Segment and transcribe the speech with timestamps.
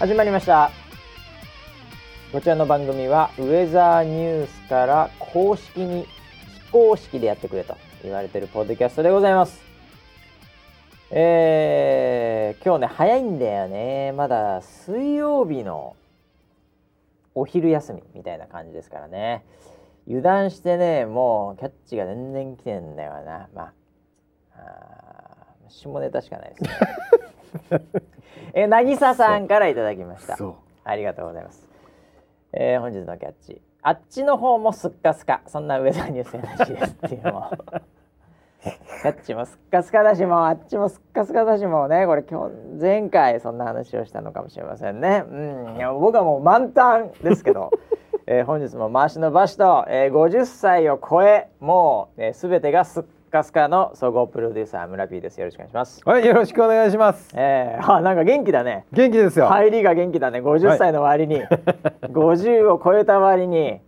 [0.00, 0.70] 始まりました。
[2.32, 6.06] こちらの番組はウェザーニュースから公式に
[6.64, 9.60] 非公式でやってくれと言われてるポッドキャストでございます。
[11.10, 14.12] えー、今日ね早いんだよね。
[14.12, 15.96] まだ水曜日の
[17.34, 19.44] お昼休みみたいな感じですからね。
[20.06, 23.50] 油断してねもうキャッチが全然来てんだよな。
[23.54, 23.72] まあ
[24.54, 27.84] あ下ネタしかないですね。
[28.54, 30.36] え渚さんからいただきました。
[30.84, 31.68] ありがとうございます。
[32.52, 33.60] えー、本日のキャッチ。
[33.82, 35.42] あっちの方もすっかすか。
[35.46, 37.50] そんなウェザーニュースやなしですっていうのも。
[38.62, 45.24] キャッチもすっかすかだしもうあっちもすっかすかだしもうねこれ今日前回そんな話をしたのかもしれませんね。
[45.26, 45.34] う
[45.72, 45.76] ん。
[45.76, 47.70] いや僕はもう満タンですけど。
[48.26, 55.38] えー、本日も回しのばしと、えー、50歳を超えもう、えー、全てがすっかすかの総合プロデューサー村 P です。
[55.38, 56.02] よろしくお願いします。
[56.04, 57.30] はいよろしくお願いします。
[57.34, 58.84] えー、あなんか元気だね。
[58.92, 59.46] 元気ですよ。
[59.46, 60.40] 入りが元気だね。
[60.40, 61.46] 50歳の割に、はい、
[62.02, 63.80] 50を超えた割に。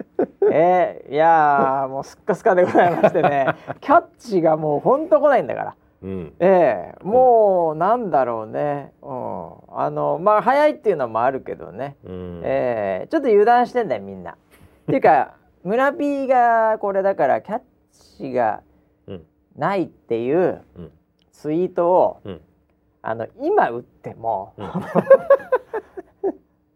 [0.53, 3.49] えー、いやもうすっかすかでございましてね。
[3.83, 5.75] キャッチがもうほんと来ないんだから。
[6.03, 14.33] うん、ええー、もうなんだろうね、うん、あのまあ早いっていうのもあるけどね、うん、えー、ちょっと油断してんだよみんな。
[14.33, 14.35] っ
[14.87, 17.61] ていうか村 P がこれだからキャッ
[18.19, 18.63] チが
[19.57, 20.63] ないっていう
[21.33, 22.41] ツイートを、うん、
[23.03, 24.67] あの今打っても、うん、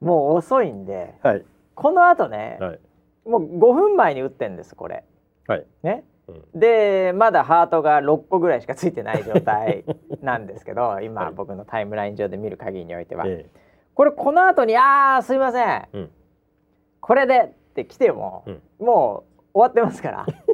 [0.07, 2.81] もう遅いんで、はい、このあとね、はい、
[3.27, 5.05] もう5分前に打ってんですこれ。
[5.47, 6.05] はい、ね？
[6.55, 9.85] でまだハートが6個ぐらいしかついてない状態
[10.23, 13.51] なんですけど今、僕のタイムライン上で見る限りにおいては、ええ、
[13.95, 16.11] これこの後に「あーすいません、うん、
[17.01, 20.19] これで」って来ても、うん、もう終わってますから。
[20.19, 20.46] はい、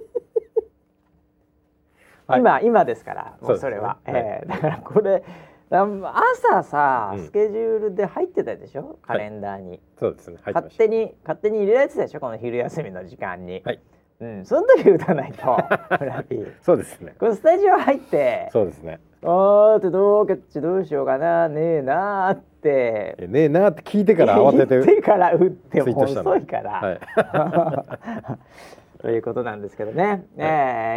[2.38, 5.22] 今今ですからもうそれは、ね、えー、だからこれ
[5.70, 8.98] 朝さ、スケジュールで入ってたでしょ？
[9.00, 10.36] カレンダーに、はい、そうですね。
[10.44, 12.20] 勝手に勝手に入れられてたでしょ？
[12.20, 13.80] この昼休みの時間に、はい、
[14.20, 15.56] うん、その時打たないと
[16.60, 17.14] そうですね。
[17.18, 19.00] このスタジオ入ってそうですね。
[19.22, 23.16] あーってどうキャッチどうしようかなねえなーって。
[23.28, 27.00] ねえなーって聞いてから慌てて聞いてから打っても遅いから、はい、
[29.02, 30.42] ということなんですけどね、はい、え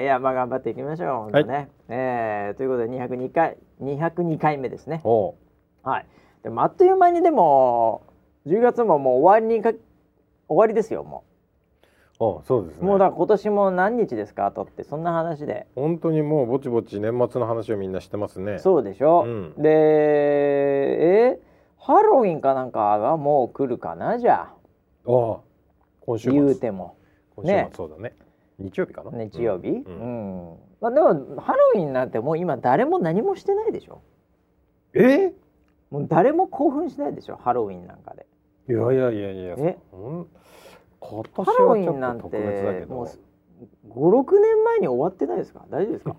[0.01, 5.01] ー、いやまあ頑張っていきましょう本当ね、はい、えー、ということで202回202回目ですね。
[5.83, 6.05] はい。
[6.43, 8.03] でもあっという間にでも
[8.45, 9.71] 10月ももう終わりにか
[10.47, 11.23] 終わりですよも
[12.19, 12.39] う。
[12.39, 12.87] あそうですね。
[12.87, 15.65] もうだ今年も何日ですかあとってそんな話で。
[15.73, 18.59] 本当にもうぼちぼち年末の話をみんなしてますね。
[18.59, 21.39] そうでしょ、うん、でえ
[21.79, 25.11] ハロウィンかなんかがもう来るかなじゃあ。
[25.11, 25.37] ああ
[26.01, 26.97] 今週言うても
[27.43, 27.69] ね。
[27.75, 28.13] そうだね。
[28.57, 29.11] 日曜日かな？
[29.23, 34.01] 日曜日、うん、うん、まあ、でもハロウィンなんてもう今誰も何もしてないでしょ。
[34.93, 35.33] え？
[35.91, 38.25] もう誰も興奮しないでしょハロウィンなんかで。
[38.69, 39.77] いやいやいやいやえ？
[39.91, 43.07] 今年はちょっと特別だけど。
[43.89, 45.65] 56年前に終わってないですか？
[45.69, 46.15] 大丈夫ですか？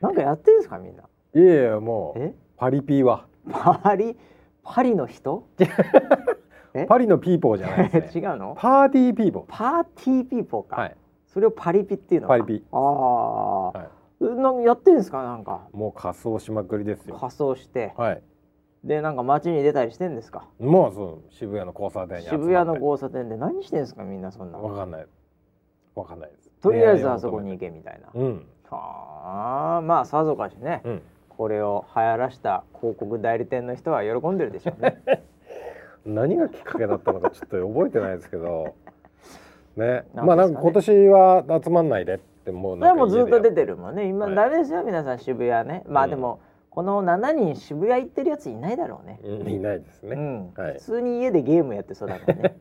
[0.00, 1.04] なんかやってるんですかみんな？
[1.34, 3.26] いやいやもうパリピーは。
[3.50, 4.16] パリ
[4.62, 5.46] パリの人？
[6.88, 8.56] パリのピーポーじゃないです、ね、 違うの？
[8.58, 9.44] パーティーピーポー。
[9.48, 10.96] パーティーピーポーか、はい、
[11.26, 12.64] それをパリピっていうのパリピ。
[12.72, 13.88] ああ、は
[14.20, 15.22] い、なんやってんですか？
[15.22, 15.68] なんか。
[15.72, 17.16] もう仮装しまくりですよ。
[17.16, 17.92] 仮装して。
[17.96, 18.22] はい。
[18.82, 20.48] でなんか街に出たりしてんですか？
[20.58, 23.36] もうそう渋谷の交差点に渋谷の交差点で。
[23.36, 24.58] 何してんですかみんなそんな。
[24.58, 25.06] わかんない。
[25.94, 26.50] わかんないです。
[26.60, 35.02] とりあえずあそこに行けみたいな、うん、はあまあさぞかしね、うん、これを流行らした広告代理店の人は喜んでるでしょうね
[36.06, 38.74] 何がきっかけだったのかちょっと覚えてないですけど。
[39.76, 39.86] ね。
[39.86, 40.04] ね。
[40.14, 44.06] まあなんか今年は集まんないでってもうなんかもずっと出てるもんね。
[44.06, 45.84] 今、はい、ダメですよ皆さん渋谷ね。
[45.86, 50.52] まあでも、うんこの7人渋谷行ってるやついないだろうね、うん、いないですね、うん。
[50.56, 52.56] はい、普通に家でゲームやってそうだからね。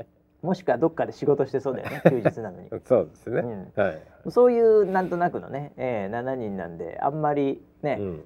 [0.40, 2.00] もしくはどっかで仕事してそうだよね。
[2.04, 2.70] 休日なのに。
[2.86, 8.24] そうですね、うん、はい、そういうなんとなくのね、えー、7人なんであんまりね、うん、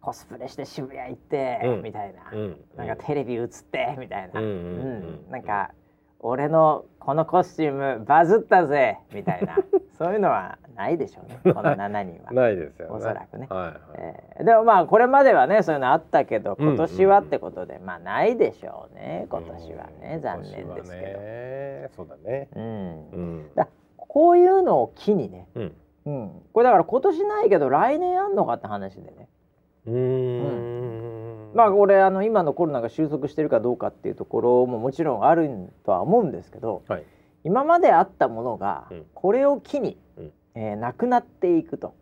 [0.00, 5.70] コスプレして渋谷行って、うん、みたいな、うん、なんかテレビ映ってみたいな、うん、なんか
[6.20, 9.56] 俺のこのコスチュームバズったぜみたいな。
[9.98, 11.40] そういうのはないでしょうね。
[11.52, 12.32] この7人は。
[12.32, 19.26] ないですよ、ね、おそらくね、はいはい、えー、でもまあこれまではねそういうのあったけど今年はってことで、うんうん、まあないでしょうね。
[19.28, 22.48] 今年はね、うん、残念ですけど、ね、そうだね。
[22.54, 25.72] うん、うん、だこういうのを機にね、うん、
[26.06, 29.28] うん、これだから今年ないけど来年あんのかって話でね
[29.88, 31.50] うん。
[31.54, 35.50] まあこれあの今のコロナが収束してるかどうかっていうところももちろんある
[35.84, 37.04] とは思うんですけど、はい、
[37.44, 41.94] 今まであったものがこれを機に、うん、えー、なくなっていくと。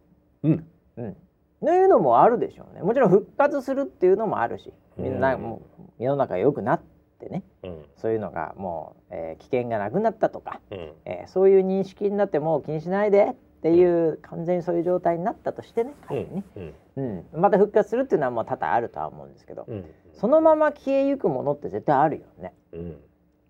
[0.43, 0.67] うん。
[0.97, 1.17] うん。
[1.65, 2.83] というのもあるでしょうね。
[2.83, 6.83] もちろん復活するっていうのもあるしみんなもう世の中が良くなっ
[7.19, 7.85] てねうん。
[7.97, 10.93] そういうのがもう、えー危険がなくなったとか、うん。
[11.05, 13.35] えーそういう認識になってもう気にしないで
[13.69, 17.25] っていう、完全にそういう状態になったとしてね仮にね、うん。
[17.35, 17.41] うん。
[17.41, 19.85] また復活するっていうのはもう多々あるとは思うんですけど、うん。
[20.13, 22.55] そのまま消えゆくものって絶対あるよね。
[22.73, 22.97] うん。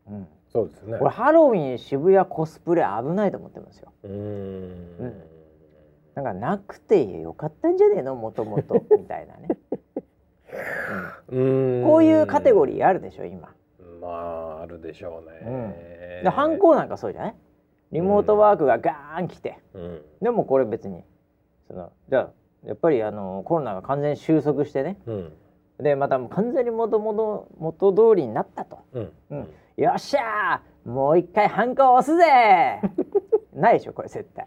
[0.09, 0.99] うん、そうですね。
[0.99, 3.93] これハロウィン渋谷コスプレ危ないと思ってますよ。
[4.05, 5.23] うーん。
[6.15, 8.15] なんかなくてよかったんじゃねえの？
[8.15, 8.83] もともと。
[8.97, 9.49] みたいなね、
[11.29, 11.83] うーうん。
[11.83, 13.53] ん、こういうカテゴリリーあるでしょ今。
[14.01, 16.21] まああるでしょうね。
[16.23, 17.35] で犯行なんかそうじゃない？
[17.93, 20.03] リモートワークがガーン来て、うん。
[20.21, 21.03] でもこれ別に
[21.69, 22.31] そのじゃあ
[22.67, 24.99] やっぱりあのコロナが完全に収束してね。
[25.07, 25.33] うん。
[25.81, 28.79] でまたもう完全に元々元通りになったと。
[28.93, 29.13] うん。
[29.31, 29.49] うん。
[29.77, 32.81] よっしゃーもう一回ハンコ押すぜ。
[33.53, 34.47] ないでしょこれ絶対。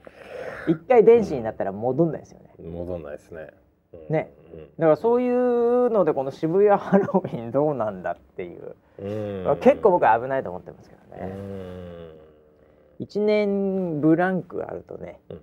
[0.67, 2.53] 一回電子になったら戻んないですよね。
[2.69, 3.47] 戻んないですね。
[3.93, 4.13] うん。
[4.13, 4.31] ね。
[4.77, 9.57] だからそういうのでこの渋谷ハロウィンどうなんだっていう、うん。
[9.59, 11.33] 結構僕は危ないと思ってますけどうね、
[12.99, 15.41] ん一年ブランクあるとねうん。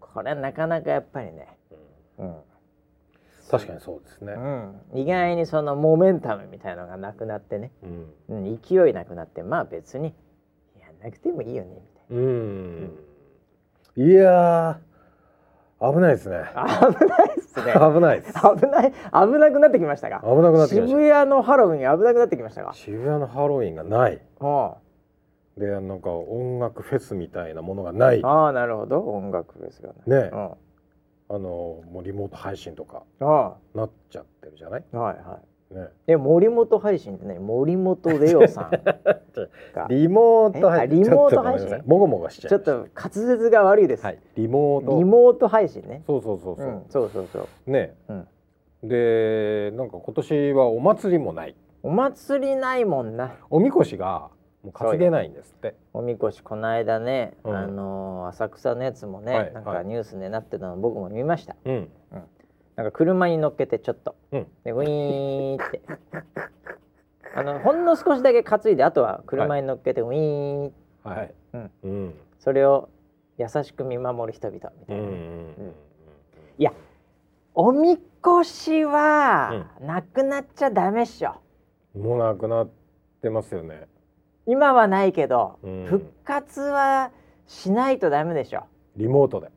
[0.00, 1.46] これはなかなかやっぱりね、
[2.18, 2.36] うん。
[3.50, 4.32] 確かにそうですね。
[4.32, 7.70] うん、意外にそのモメンタムみたいのがなくなってね、
[8.28, 8.36] うん。
[8.36, 10.14] うん、勢いなくなってまあ別に
[10.80, 12.22] やんなくてもいいよねみたいな。
[12.22, 12.98] うん。
[13.96, 16.38] いやー危ないですね。
[16.54, 17.72] 危ないっすね。
[17.94, 18.32] 危ないです。
[18.32, 18.92] 危ない。
[18.92, 20.20] 危なくなってきましたか？
[20.22, 22.68] 危なくなってきまし渋谷のハロウィン危なくなってきましたか？
[22.68, 22.74] た。
[22.74, 24.20] 渋谷のハロウィンがない。
[24.40, 24.76] あ
[25.56, 28.20] でなんか音楽フェスみたいなものがない。
[28.22, 29.00] あああなるほど。
[29.00, 30.30] 音楽ですがね。
[30.32, 30.50] うん。
[31.28, 31.38] あの
[31.90, 34.84] もうリモート配信とかあなっちゃってるじゃない？
[34.92, 35.40] あはいは
[35.72, 35.74] い。
[35.74, 35.88] ね。
[36.06, 39.88] で森本配信ってね森本レオさんが。
[39.88, 40.82] リモート配え？
[40.82, 41.82] あリモート配信？
[41.86, 44.04] もごもごしちゃいちょっと滑舌が悪いです。
[44.04, 44.18] はい。
[44.36, 44.98] リモート。
[44.98, 46.02] リモート配信ね。
[46.06, 47.70] そうそうそうそう、うんそうそうそう。
[47.70, 47.96] ね。
[48.08, 48.28] うん。
[48.88, 51.56] でなんか今年はお祭りもない。
[51.82, 53.34] お祭りないもんな。
[53.50, 54.30] おみこしが
[54.66, 55.76] もう担げないんですって。
[55.94, 57.56] おみこしこの間ね、うん。
[57.56, 61.54] あのー浅草のやつもね、はいはいなんかニュースでなってたの僕も見ました。
[61.64, 61.88] うん。
[62.74, 64.16] なんか車に乗っけてちょっと。
[64.32, 64.46] うん。
[64.64, 65.80] でウィーンって。
[67.36, 70.72] あのほんの少しだけ担いであとは車に乗っけてウィーン、
[71.04, 71.34] はい。
[71.52, 71.70] うん。
[71.84, 72.14] うん。
[72.40, 72.88] それを
[73.38, 75.74] 優しく見守る人々みたいな、うんうん
[76.58, 76.72] いや
[77.54, 81.30] おみこしはなくなっちゃダメっしょ。
[81.94, 82.70] うんもうなくなっ
[83.22, 83.86] てますよね
[84.46, 85.84] 今はないけど、うん。
[85.86, 87.10] 復活は
[87.46, 88.64] しないとダメでしょ。
[88.96, 89.50] リモートで。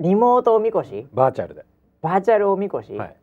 [0.00, 1.06] リモートおみこし？
[1.12, 1.64] バーチャルで。
[2.00, 3.16] バーチャルおみこし、はい。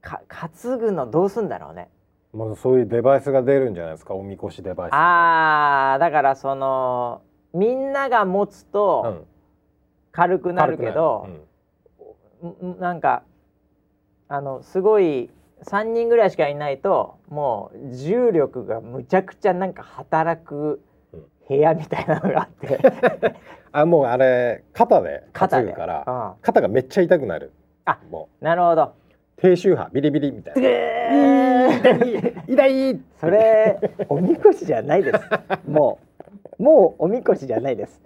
[0.00, 1.88] か担ぐのどうすんだろうね。
[2.32, 4.14] まあそういうデバイスが出るんじゃないですか？
[4.14, 4.92] おみこしデバイス。
[4.94, 7.22] あーだからその
[7.54, 9.26] みんなが持つうとん。
[10.12, 11.28] 軽くなるけど、
[12.42, 12.68] ん。
[12.76, 13.22] んなんか
[14.28, 15.30] あのすごい
[15.64, 20.80] 3人ぐらいしかいないともう重力がむちゃくちゃなんか働く
[21.12, 22.78] うん部屋みたいなのがあって。
[23.70, 26.42] あもうあれ肩で担ぐからうん。
[26.42, 27.52] 肩がめっちゃ痛くなる。
[27.84, 28.82] あもなるほど。
[28.82, 28.92] う
[29.36, 32.52] 低周波ビリビリみたいぐなー。
[32.52, 33.00] 痛い。
[33.20, 35.20] それおみこしじゃないです。
[35.66, 36.08] もう。
[36.58, 38.02] もうおみこしじゃないです。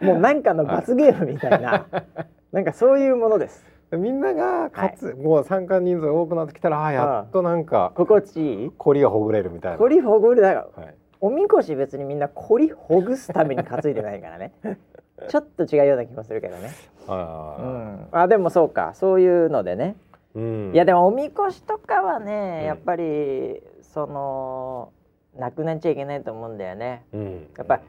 [0.00, 1.86] もうなんかの罰ゲームみたいな、
[2.52, 8.70] なんかそういうものですみんながかつ、もう参加人数多くなってきたらあーやっとなんか心地いい？
[8.76, 9.78] コリがほぐれるみたいな。
[9.78, 10.94] こりほぐるだよはい。
[11.20, 14.52] おみこし別にみんなこりほぐすために担いでないからね。
[15.28, 16.70] ちょっと違うような気もするけどね、
[17.06, 17.14] うあ
[17.60, 18.94] ん、あでもそうか。
[18.94, 20.74] そういうのでね、ーうん。
[20.74, 22.66] いやでもおみこしとかはね、うん。
[22.68, 24.92] やっぱりその
[25.36, 27.04] なくなっちゃいけないと思うんだよね。
[27.12, 27.48] うん。
[27.58, 27.80] やっぱ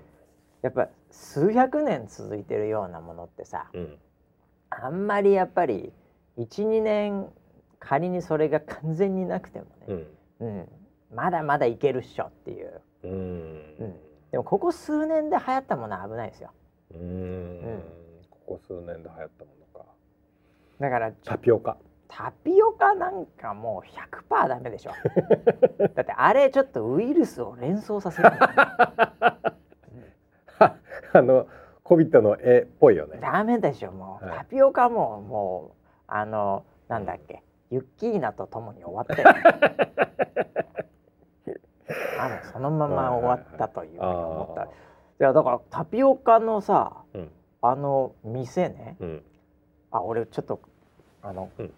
[0.62, 3.67] やっぱ数百年続いてるようなものってさ。
[3.74, 3.98] うん
[4.71, 5.91] あんまりやっぱり
[6.37, 7.27] 12年
[7.79, 10.07] 仮にそれが完全になくてもうね、ん。
[10.39, 10.67] うん、
[11.13, 12.81] まだまだいけるっしょっていう。
[13.03, 13.11] うん。
[13.11, 13.95] うん。
[14.31, 16.51] でもここ数年で流行ったものは危ないですよ。
[16.93, 17.83] うん。
[18.29, 19.85] ここ数年で流行ったものか。
[20.79, 21.77] だからタピオカ。
[22.07, 23.89] タピオカなんかもう
[24.29, 24.91] 100%ダメでしょ。
[25.95, 28.51] だってあれちょっとウイルスを連想させるんだよ
[31.13, 31.47] あの
[31.91, 33.19] コビットの絵っぽいよね。
[33.21, 34.38] ダメでしょもう、はい。
[34.38, 37.43] タピオカももうあのなんだっけ。
[37.69, 39.27] ユッキーナと共に終わったよ
[42.17, 44.69] あのそのまま終わったというふうに思った、あい
[45.19, 47.31] やだからタピオカのさーうん。
[47.62, 48.95] あの店ね。
[49.01, 49.21] うん。
[49.91, 50.62] あ俺ちょっと
[51.21, 51.74] あの、うん。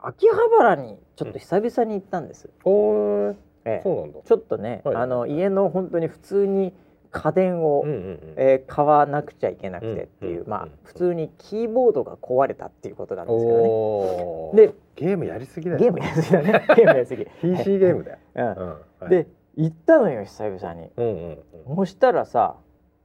[0.00, 3.36] 秋葉原にちょっと久々に行ったんです、おー。
[3.64, 3.80] ええ。
[3.84, 4.18] そうなんだ。
[4.24, 4.96] ちょっとね、はい。
[4.96, 6.74] あの家の本当に普通に
[7.14, 8.34] 家電を、うんうんうん。
[8.36, 14.66] えー買わなくちゃいけなくてっていう、うんうんまあ普通にキーボードが壊れたっていうことなんですけどね。
[14.66, 15.78] でゲームやりすぎだよ。
[15.78, 16.66] ゲームやりすぎだね。
[16.76, 17.24] ゲームやりすぎ。
[17.40, 18.46] PC ゲームだよ、うん。
[18.46, 18.68] うん。
[18.68, 19.08] はい。
[19.08, 20.90] で行ったのよ久々に。
[20.96, 21.76] うんうんうん。
[21.76, 22.56] そしたらさ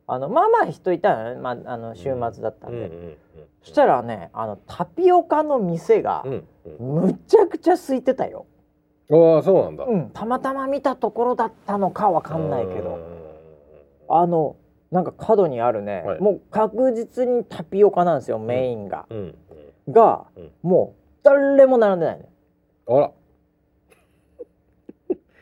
[0.07, 3.17] あのまあまあ人いたのね、まあ、あの週末だったんで、うんうんうん
[3.61, 6.23] そしたらねあのタピオカの店が
[6.79, 8.45] むちゃくちゃ空いてたよ、
[9.11, 12.99] ああそうなんだ、うん、たまたま見たところだったのかわかんないけど
[14.09, 14.55] あの
[14.91, 16.21] なんか角にあるね、はい。
[16.21, 19.35] もう確実にタピオカなんですよメインが、うん。
[19.87, 19.93] うん。
[19.93, 20.51] が、うん。
[20.63, 22.25] もう誰も並んでないね
[22.87, 23.11] あら。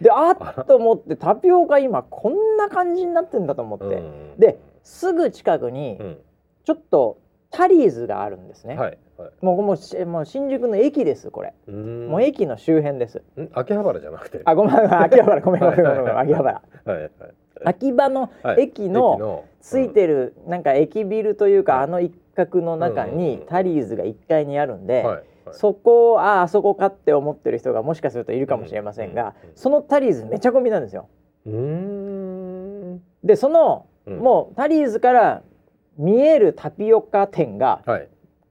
[0.01, 6.17] であっと思ってタピオカ今こんな感じになってんだと思って、うんですぐ近くにうん。
[6.65, 7.17] ちょっと
[7.49, 9.31] タリーズがあるんですね、はいはい。
[9.41, 13.23] もうもうしもう新宿の駅ですこれ、うもう駅の周辺です。
[13.37, 13.47] ん？
[13.53, 14.41] 秋葉原じゃなくて。
[14.43, 16.61] あごめん秋葉原ごめんごめんごめん秋葉原。
[16.83, 17.11] はいはい
[17.65, 18.63] 秋葉のはい。
[18.63, 21.83] 駅のついてるなんか駅ビルというか、はい。
[21.83, 25.05] あの一角の中にうんタリーズが1階にあるんで、
[25.51, 31.07] そこをああそこかって思ってる人がもしかするといるかもしれませんが、そのタリーズめちゃ混みなんですよ。
[31.45, 33.01] うーん。
[33.23, 34.19] でその、うん。
[34.19, 35.43] もうタリーズから
[35.97, 38.09] 見えるタピオカ店がはい。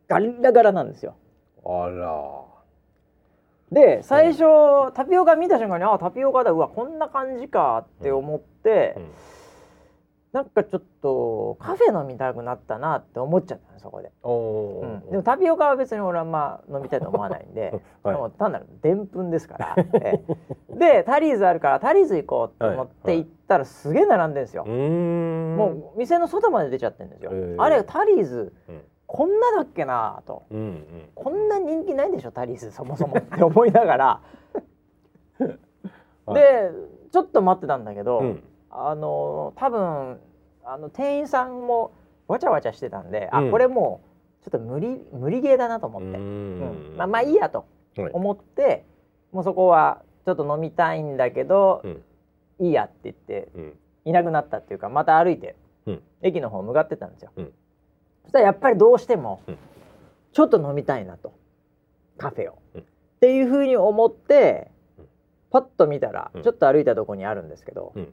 [0.08, 1.16] ガラガラなんですよ。
[1.64, 2.45] あら
[3.70, 6.52] で最初、タピオカ見た瞬間にあタピオカだ。
[6.52, 7.84] うわこんな感じか。
[7.98, 9.10] って思って、うん。
[10.36, 17.72] なんかちょっとカフェ飲みたくなったなって思っちゃったのそこで、うん、でもタピオカは別に俺はまあ飲みたいと思わないんで、
[18.04, 18.14] はい。
[18.14, 20.22] でも単なるでんぷんですから、え
[20.68, 20.76] え。
[20.76, 25.56] でタリーズあるからタリーズ行こうと思って行ったらすげえ並んでるんですよ、うーん。
[25.56, 30.44] もう店の外まで出ちゃってるんですよ、あれタリーズうんこんなだっけなと。
[30.50, 30.84] うんうん。
[31.14, 34.20] こんな人気ないでしょタリーズそもそもって思いながら。
[36.26, 36.34] はい。
[36.34, 36.70] で
[37.12, 38.42] ちょっと待ってたんだけど、うん。
[38.70, 40.20] あの多分
[40.64, 41.92] あの店員さんも
[42.26, 43.48] わちゃわちゃしてたんで、うん。
[43.48, 44.00] あこれも
[44.42, 46.94] うちょっと無理無理ゲーだなと思うって、ーうん。
[46.94, 46.96] ん。
[46.96, 47.64] まあまあいいやと
[47.96, 48.12] はい。
[48.12, 48.84] 思って、
[49.32, 52.02] もうそこはちょっと飲みたいんだけど、うん。
[52.58, 53.78] いいやって言ってうん。
[54.04, 56.02] いなくなったっていうかまた歩いて、うん。
[56.22, 57.52] 駅の方向かってたんですよ、うん
[58.26, 59.58] そしたらやっぱりどうしても、うん。
[60.32, 61.32] ちょっと飲みたいなと。
[62.18, 62.80] カフェを、うん。
[62.80, 62.84] っ
[63.20, 65.06] ていうふうに思ってうん
[65.50, 66.42] パッと見たら、うん。
[66.42, 68.12] ちょっと歩いたとこにあるんですけど、うん。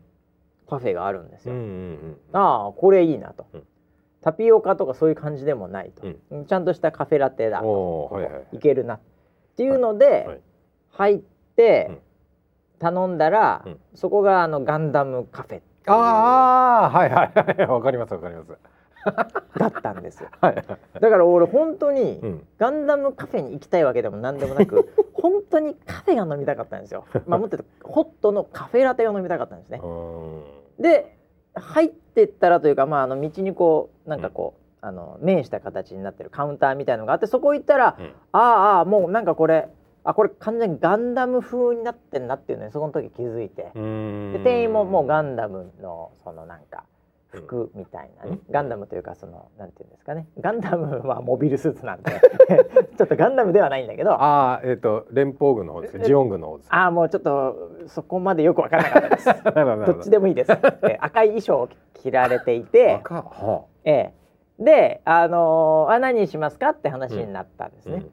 [0.69, 1.53] カフェがあるんですよ、
[2.31, 3.63] ああこれいいなと、うん。
[4.21, 6.07] タピオカとかそういう感じでもないと、
[6.45, 8.95] ちゃんとしたカフェラテだうんおーはいけるな。
[8.95, 8.99] っ
[9.57, 10.41] ていうので、
[10.91, 11.21] 入っ
[11.55, 11.99] て、うん。
[12.79, 13.79] 頼んだら、うん。
[13.95, 17.67] そこがあのガンダムカフェああはいはいはい。
[17.67, 18.51] わかりますわかります
[19.57, 20.29] だったんですよ。
[20.41, 20.65] はいはい。
[20.99, 22.47] だから俺本当に、うん。
[22.57, 27.05] ガンダムカフェに行きたいわけでも何でもなく 本当にカフェが飲みたかったんですよ。
[27.25, 29.81] まあもっとホットのカフェラテが飲みたかったんですね。
[30.79, 31.15] で
[31.55, 38.11] 入ってったらというかまああの道にこうなんかこう、あの面した形になってるカウンターみたいのがあってそこ行ったら、うん。
[38.31, 39.69] ああもうなんかこれ
[40.03, 46.83] あこれ完全にガンダム風になってんなっていうのにそこの時気づいて、で店員ももうガンダムのそのなんか
[47.33, 50.27] 服みたいなね、ガンダムというかそのなんていうんですかね。
[50.39, 52.11] ガンダムはモビルスーツなんで。
[52.97, 54.11] ちょっとガンダムではないんだけど。
[54.11, 57.55] あああえっ、と連邦軍の方ですねジオン軍の方ですあもうちょっと
[57.87, 59.29] そこまでよく分からなかったです。
[59.93, 59.99] ど。
[59.99, 63.15] っちでもいいです、えー赤い衣装を着られていて、赤？
[63.15, 64.13] はええ。
[64.59, 68.05] であのーあ何にしますかって話になったんですあね、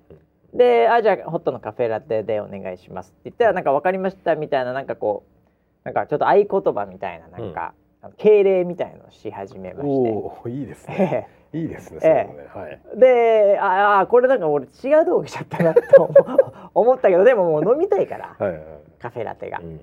[0.54, 5.40] であじゃあホットのカフェラテでお願いしますって言ったらなんか分かりましたみたいななんかこう
[5.84, 7.72] なんかちょっと合言葉みたいななんか、
[8.16, 10.50] 敬礼みたいのをし始めまして。
[10.50, 11.28] いいですね。
[11.52, 12.80] えいいですねえねはい。
[12.94, 16.14] えでああこれなんか俺違うとこ来ちゃったなと思
[16.74, 18.62] 思ったけど でももう飲みたいからはいはい
[19.00, 19.58] カフェラテが。
[19.58, 19.62] う。
[19.62, 19.80] ん。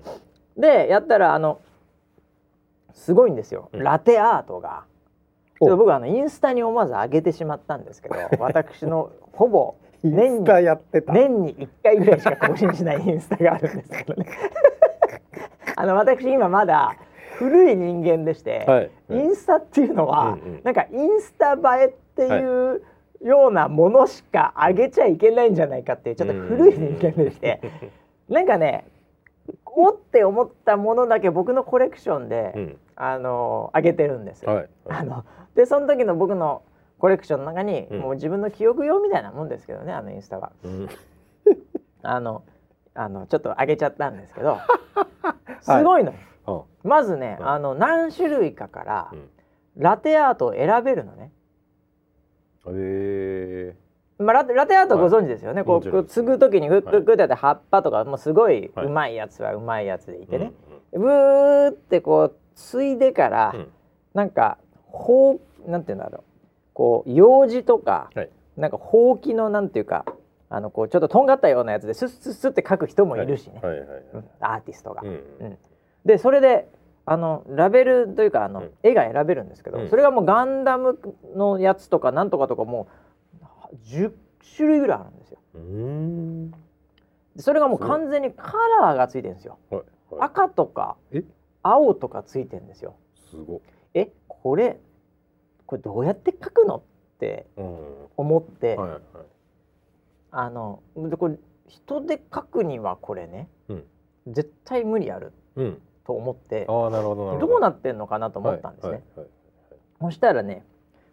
[0.56, 1.60] でやったらあの
[2.92, 3.82] すごいんですよ、うん。
[3.82, 4.84] ラテアートが。
[5.60, 11.12] ちょおっと僕あのインスタに思わず上げてしまったんですけど 私のほぼ年にスタやってた。
[11.12, 14.26] 年に1回ぐらいしか更新しないインスタがあるんですけどね。
[15.76, 16.96] あの私今まだ
[17.38, 20.60] 古い人間でして、はいインスタっていうのは、うんうん。
[20.64, 22.82] なんかインスタ映えっていう
[23.22, 27.60] ようなものしか上げちゃいけないんじゃないかっていうちょっと古い人間でして、
[28.28, 28.88] なんかね
[29.64, 32.76] おって思ったものだけ僕のコレクションで、うん。
[32.96, 34.52] あの上げてるんですよ。
[34.52, 36.62] はいあのでその時の僕の
[36.98, 38.00] コレクションの中に、うん。
[38.00, 40.50] もう自分の記憶用みたいなもんですけどねあのインスタは。
[40.64, 40.88] うん。
[42.02, 42.42] あの
[42.94, 44.58] あのちょっと上げちゃったんですけど
[45.62, 46.12] すごいの
[46.84, 47.48] まずね、うん。
[47.48, 49.28] あの何種類かからうん。
[49.76, 51.30] ラテアートを選べるのね。
[52.66, 53.76] へえ。
[54.18, 58.86] まあ、ラテラテアートご存知ですよね、こうもちろんこう継ぐ時にグッグッグッてやって葉っぱとかもうすごいはい。
[58.86, 60.52] うまいやつはうまいやつでいてね、
[60.92, 63.68] うんブーってこう継いでから、うん。
[64.14, 66.22] なんかほうなんていうんだろう。
[66.72, 68.30] こう楊枝とか、はい。
[68.56, 70.04] なんかほうきのなんていうか
[70.48, 73.78] あのこうちょっととんがったようなやつでスッスッスッって描く人もいるしね、はい。
[73.78, 73.88] はい。
[73.88, 74.02] はい。
[74.14, 74.24] うん。
[74.40, 75.02] アーティストが。
[75.02, 75.08] うん。
[75.08, 75.12] う
[75.44, 75.58] ん
[76.08, 76.70] でそれで
[77.04, 78.70] あのラベルというかあの、うん。
[78.82, 79.90] 絵が選べるんですけど、うん。
[79.90, 80.98] それがもうガンダム
[81.36, 82.88] のやつとかなんとかとかも
[83.70, 84.12] う10
[84.56, 85.38] 種類ぐらいあるんですよ。
[87.36, 87.78] それがもう。
[87.78, 89.58] 完全にカラーがついてるんですよ。
[89.70, 90.22] はいはい。
[90.22, 91.24] 赤とかえ？
[91.62, 92.96] 青とかついてるんですよ。
[93.30, 93.60] すご。
[93.92, 94.10] え？
[94.26, 94.80] これ
[95.66, 96.82] これどうやって描くのっ
[97.18, 98.06] てうん。
[98.16, 99.00] 思って、はいはい。
[100.30, 101.36] あのでこれ
[101.66, 103.84] 人で描くにはこれね、うん。
[104.26, 105.32] 絶対無理ある。
[105.56, 109.02] うんと思ってどうなってんのかなと思ったんですね。
[110.00, 110.64] そしたらね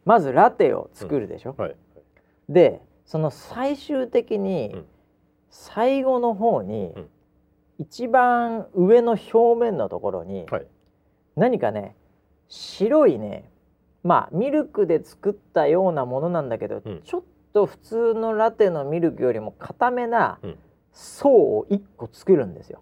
[0.06, 1.56] まずラテを作るでしょ。
[2.48, 4.86] でその最終的に、うん。
[5.50, 7.10] 最後の方に、うん。
[7.78, 10.68] 一番上の表面のところに、はい。
[11.36, 11.96] 何かね
[12.48, 13.52] 白いね
[14.04, 17.02] まあミルクで作ったようなものなんだけど、うん。
[17.04, 17.24] ちょっ
[17.54, 20.58] と普通のラテのミルクよりも固めなうん。
[20.94, 22.82] 層を1個作るんですよ。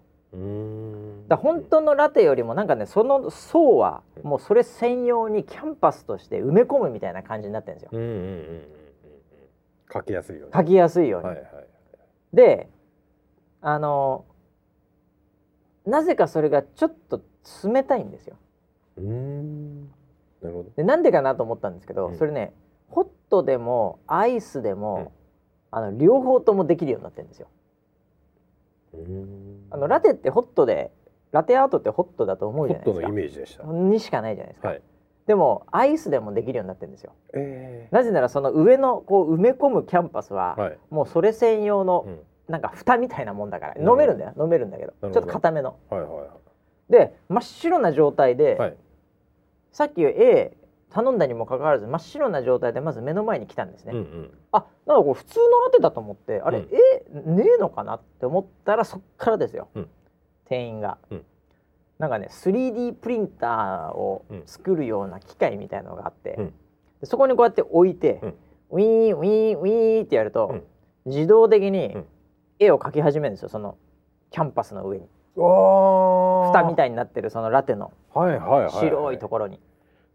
[1.28, 7.90] だ本当のラテよりもなんかねその層はもうそれ専用にキャンパスとして埋め込むみたいな感じになってるんですよ。
[7.92, 8.64] うんうんうんうんうんうん
[9.92, 11.28] 書きやすいよね書きやすいように。
[11.28, 11.46] はいはい
[12.32, 12.68] で
[13.60, 14.24] あの
[15.86, 17.22] なぜかそれがちょっと
[17.64, 18.36] 冷たいんですよ。
[18.96, 22.52] うーんなるほどでなんでかなと思ったんですけど、うんそれね
[22.88, 25.12] ホットでもアイスでも、
[25.72, 27.48] あの両方ともできるようになってるんですよ。
[28.96, 29.66] うーん。
[29.70, 30.90] あのラテってホットで
[31.32, 33.00] ラテアートってホットだと思ホうじゃないですか。
[33.00, 33.64] ットのイメージでした。
[33.64, 34.68] にしかないじゃないですか。
[34.68, 34.82] はい。
[35.26, 37.12] でもアイスでもできるようになってるんですよ。
[37.32, 40.78] えなぜならその上のこう埋め込むキャンパスは、ーはい。
[40.90, 42.20] もうそれ専用のうん。
[42.46, 44.34] なんか蓋みたいなもんだからなるほど飲めるんだよ。
[44.38, 44.92] 飲めるんだけど。
[45.00, 45.78] ちょっと固めの。
[45.88, 46.26] はいはいは
[46.90, 48.76] で真っ白な状態で、いはい。
[49.72, 50.54] さっき A
[50.94, 53.92] 頼んだにもかかわらず真っ白な状態でまず目の前に来たんですね。
[53.94, 54.30] うんうん。
[54.52, 56.68] あなんかこう普通のラテだと思ってあれ、うん。
[56.72, 59.88] えねえのかなって思ったらそっからですよ、うん。
[60.44, 61.24] 店員が、うん。
[61.98, 64.42] なんかね 3D プリンターをうん。
[64.46, 66.54] 作るような機械みたいなのがあって、うん。
[67.00, 68.34] でそこにこうやって置いて、うん。
[68.70, 70.62] ウィーンウィーンウィーンってやると、うん。
[71.06, 72.06] 自動的にうん。
[72.60, 73.76] 絵を描き始めるんですよその
[74.30, 75.08] キャンパスの上に。
[75.36, 77.92] あ蓋みいたいになってるそのラテの。
[78.14, 78.70] はいはいはい。
[78.70, 79.58] 白いところに。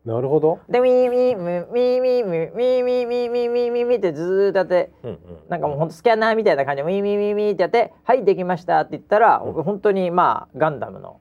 [0.06, 0.60] なるほど。
[0.70, 11.20] で、ウィーウィーム、ウィーウーム、ーウーウーウーウーウーウーってずーっとやって、うんうん、なんかもう本当スキャナーみたいな感じで、ウィーウーウーウーってやって、はい、できましたって言ったら、うん、本当にまあ、ガンダムの、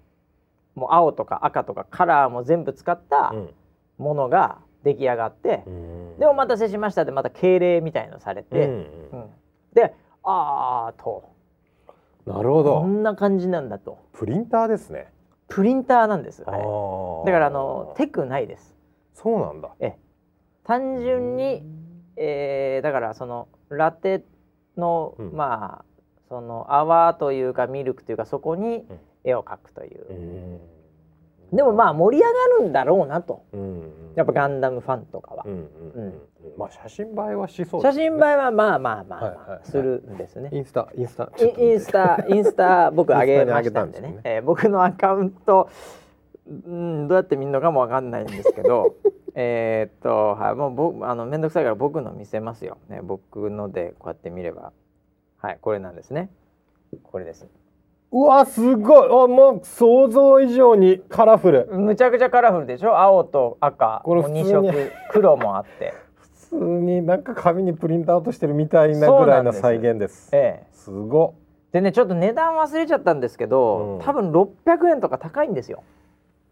[0.74, 3.34] もう青とか赤とかカラーも全部使った
[3.98, 8.72] ものが出来上がって、うん、で、お待たせしましたってまた敬礼みたいのされて、うん
[9.12, 9.30] うん、
[9.74, 11.24] で、あーと。
[12.26, 12.80] なるほど。
[12.80, 13.98] こんな感じなんだと。
[14.12, 15.10] プリンターですね。
[15.48, 18.76] プリンターなんです、だからあのテクないです。
[19.14, 19.70] そうなんだ。
[19.80, 19.98] ええ。
[20.64, 21.62] 単純に、
[22.16, 24.24] えーだからそのラテ
[24.76, 25.32] の、うん。
[25.32, 25.84] まあ
[26.28, 29.00] その泡というかミルクというかそこにうん。
[29.24, 30.60] 絵を描くという、うん
[31.52, 32.32] でもまあ盛り上が
[32.64, 33.42] るんだろうなと。
[33.52, 33.92] うん。
[34.14, 36.08] やっぱガンダムファンとかは、うんうんううん。
[36.08, 36.14] ん。
[36.56, 38.04] まあ写真映えはしそうですね。
[38.06, 44.08] 写真映えはまあまあまあ、はいはいはいするんですね、インスタインスタイインスタインスタ僕上げましたんでね。
[44.10, 44.20] んね。
[44.24, 45.68] えー僕のアカウント
[46.46, 48.94] うんどうやって見るのかもわかんないんですけど
[49.34, 53.00] えーっとはいもう僕あの面倒くさいから僕の見せますよね。
[53.02, 54.72] 僕のでこうやって見れば。
[55.38, 56.30] はいこれなんですね。
[57.04, 57.46] これです
[58.10, 59.06] うわすごい。
[59.06, 61.66] あもう想像以上にカラフル。
[61.66, 62.98] むちゃくちゃカラフルでしょ？
[62.98, 64.00] 青と赤。
[64.04, 64.90] これもう2普通に色。
[65.10, 65.92] 黒もあって。
[66.16, 70.30] 普通になんか紙にプリントアウトしてるみたいなぐらいの再現です。
[70.32, 70.66] ええ。
[70.72, 71.34] すご
[71.72, 74.04] でねちょっと値段忘れちゃったんですけど、うん。
[74.06, 75.82] 多分600円とか高いんですよ。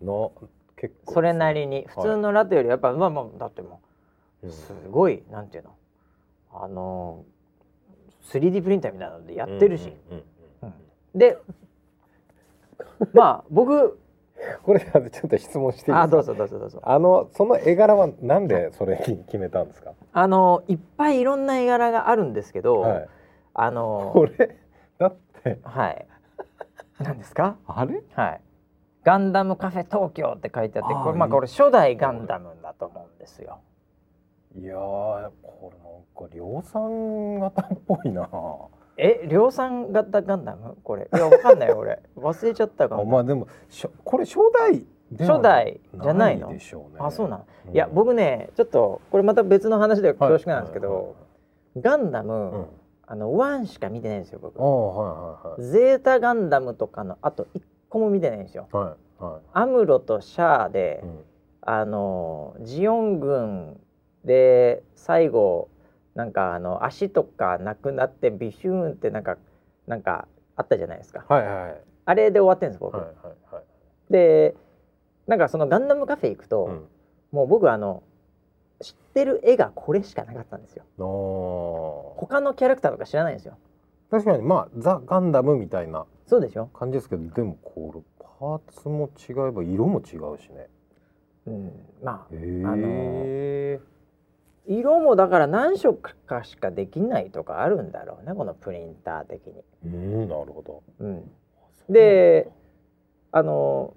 [0.04, 0.32] の
[0.76, 1.14] 結構。
[1.14, 1.86] それなりに。
[1.88, 3.80] 普通のラテよりやっぱ、まあまあだっても
[4.42, 4.52] ううん。
[4.52, 5.70] すごいなんていうの？
[6.52, 7.24] あの
[8.30, 10.24] 3D プリンターみたいなのでやってるし、うんうんうんうん
[11.16, 11.38] で
[13.12, 13.98] まあ僕
[14.62, 16.02] これちょっと質問していいですか？
[16.02, 16.80] あどうぞどうぞどうぞ。
[16.84, 19.92] あのその絵柄はなんでそれに 決めたんですか？
[20.12, 23.08] あのいっぱいいろんな絵柄があるんですけど、はい。
[23.54, 24.56] あのこれ
[24.98, 25.58] だって。
[25.62, 26.06] はい。
[26.98, 27.56] 何ですか？
[27.66, 28.02] あれ？
[28.14, 28.40] はい。
[29.04, 33.60] ガンダムカフェ東京って書いてあってこれまあこれ初代ガンダムだと思うんですよ。
[34.58, 38.28] いやーこれなんか量産型っぽいな
[38.96, 40.76] え量産型ガンダム？
[40.82, 41.08] これ。
[41.12, 42.02] いやわかんない 俺。
[42.16, 46.48] 忘れちゃったかも、あまあでもしょこれ初代では初代じゃないの？
[46.50, 46.98] でしょうね。
[46.98, 47.74] あそうなの、うん。
[47.74, 51.14] いや僕ねちょっとこれまた別の話で恐縮なんですけど、はいはい
[51.78, 52.66] ガンダム、うん。
[53.06, 54.58] あの1しか見てないんですよ僕。
[54.58, 58.66] ああはいはいゼータガンダムとかのあと1個も見てないんですよ。
[58.72, 58.94] はいはい。
[59.22, 61.24] はアムロとシャアで、い、うん。
[61.60, 63.78] あのジオン軍
[64.24, 65.68] で最後
[66.16, 69.36] なんかあの足とかなくなってビシューンってなんか
[69.86, 70.26] なんか
[70.56, 71.24] あったじゃないですか。
[71.28, 71.76] はいはい。
[72.06, 73.64] あれで終わってるんです僕、はいはいはい
[74.10, 74.54] で
[75.26, 76.86] なんかそのガンダムカフェ行くと、うん。
[77.32, 78.02] もう僕あの
[78.80, 80.84] 知ってる絵がこれしかなかったんですよ。
[80.98, 83.58] あ他のキャラクターとか知らないんですよ。
[84.08, 88.00] ー確かにまあザ・ガンダムみたいなそうでしょ、感じですけどでもこれ
[88.38, 90.68] パーツも違えば色も違うしね。
[91.46, 93.80] うん、まあへあえ
[94.68, 95.94] 色もだから何色
[96.26, 99.62] かしかできないとかあるんだろうねこのプリンター的に。
[99.84, 100.82] うんなるほど。
[100.98, 101.30] うん、
[101.88, 102.48] で
[103.32, 103.94] あの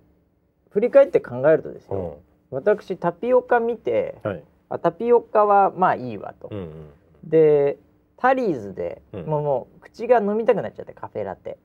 [0.69, 1.97] 振り返って考えるとですうん。
[1.97, 2.17] よ、
[2.51, 4.43] 私タピオカ見てはい。
[4.69, 6.49] あタピオカはまあいいわと。
[6.51, 6.89] うんうん
[7.23, 7.77] で
[8.17, 9.25] タリーズで、うん。
[9.25, 11.51] もうもう口が飲みたくなっちゃってカフェラテ。
[11.51, 11.57] で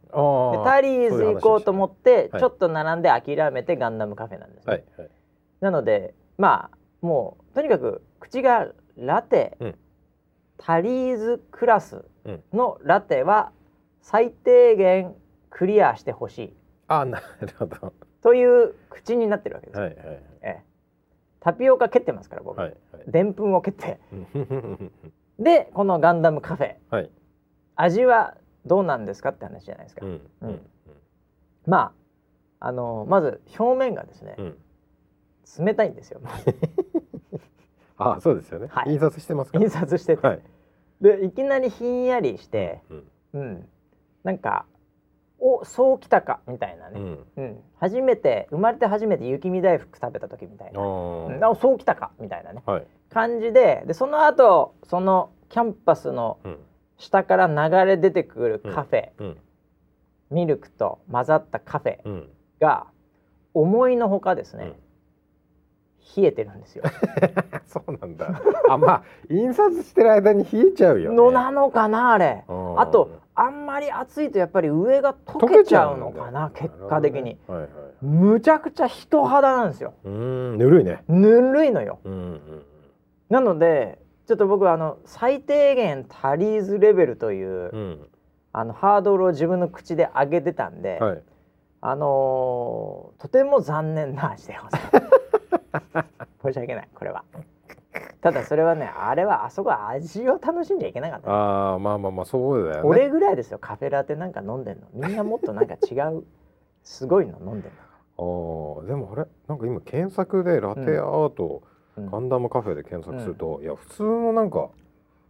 [0.65, 2.41] タリーズ行こうと思ってはい。
[2.41, 5.09] ちょっと並んで諦めてガンダムカフェなんですよ、はいはい。
[5.61, 9.75] なのでまあもうとにかく口がラテ、うん。
[10.59, 12.43] タリーズクラスうん。
[12.53, 13.53] のラテは
[14.01, 15.15] 最低限
[15.51, 16.57] クリアしてほしい。
[16.89, 17.93] あなるほど。
[18.23, 19.79] という口になってるわけです。
[19.79, 20.07] よ、はいはい。
[20.07, 20.63] ええ、
[21.41, 23.11] タピオカ蹴ってますから僕、はいはい。
[23.11, 24.01] でんぷんを蹴って。
[24.13, 24.93] うん。
[25.39, 26.77] でこのガンダムカフェ。
[26.91, 27.11] はい。
[27.77, 30.21] 味はどうなんですかって話じゃないですか、うん。
[30.43, 30.61] うん。
[31.67, 31.93] ま
[32.61, 34.59] ああのまず表面がですね、うん。
[35.59, 36.21] 冷たいんですよ
[37.97, 38.69] あそうですよね。
[38.71, 38.93] はい。
[38.93, 39.59] 印刷してますか？
[39.59, 40.43] 印刷してて、はい。
[41.01, 43.05] でいきなりひんやりして、うん。
[43.35, 43.69] うん、
[44.23, 44.67] なんか
[45.39, 47.27] おそうきたかみたいなね、うん。
[47.37, 47.61] うん。
[47.79, 50.79] 初めて生まれて初めて雪見大福食べた時みたいあ
[51.39, 51.57] な、うん。
[51.57, 52.63] そうきたかみたいなね。
[52.67, 52.87] はい。
[53.11, 56.59] 感じででその後そのキャンパスのうん。
[56.97, 59.37] 下から流れ出てくるカフェ、うん。
[60.31, 62.29] ミルクと混ざったカフェうん。
[62.61, 62.87] が
[63.53, 64.75] 思いのほかですね、うん
[66.17, 66.85] 冷えてるんですよ。
[67.67, 68.41] そうなんだ。
[68.69, 71.17] あまあ印刷してる間に冷えちゃうよね。
[71.17, 72.45] のなのかなあれ。
[72.49, 72.81] うん。
[72.81, 77.69] あとあんまり暑いとやっぱり上が溶けちゃうのかな結果的に、はいはい
[78.03, 79.95] むちゃくちゃ人肌なんですよ。
[80.05, 80.59] うーん。
[80.59, 81.03] ぬるいね。
[81.09, 81.99] ぬるいのよ。
[82.05, 82.63] うんうん
[83.31, 88.09] なのでちょっと僕はあの最低限タリーズレベルという、うん。
[88.53, 91.23] あのハードルを自分の口で上げてたんで、はい。
[91.81, 95.15] あのーとても残念な味でございます
[96.43, 97.25] 申し訳ないこれは。
[98.21, 102.89] ただそれはねあれはあそこは味を楽しんじゃいけなかった、ああまあまあまあそうだよね。
[102.89, 104.87] 俺ぐらいですよカフェラテなんか飲んでんの。
[104.95, 106.25] みんなもっとなんか違う
[106.83, 107.75] すごいの飲んでんだか
[108.19, 111.63] あーでもあれなんか今検索でラテアート、
[111.97, 112.11] ら、うん。
[112.11, 114.71] ガンダムカフェで検索すると、いや普通のなんか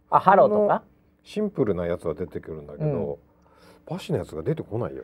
[0.09, 0.83] あハローとか？
[1.23, 3.19] シンプルなやつは出てくるんだけど、
[3.87, 5.03] バシのやつが出てこないよ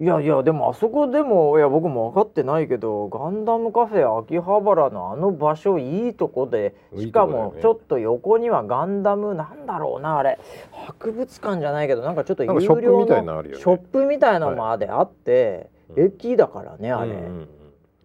[0.00, 10.38] いやいやでもあそこでもいや僕も分かってないけどガンダムカフェ秋葉原のあの場所いいとこでしかもちょっと横にはガンダムなんだろうなあれ。
[10.72, 17.12] 博物館じゃないけどなんかちょっとなんかショップ有料のショップみたいなのまであって、はい駅だからねあれ、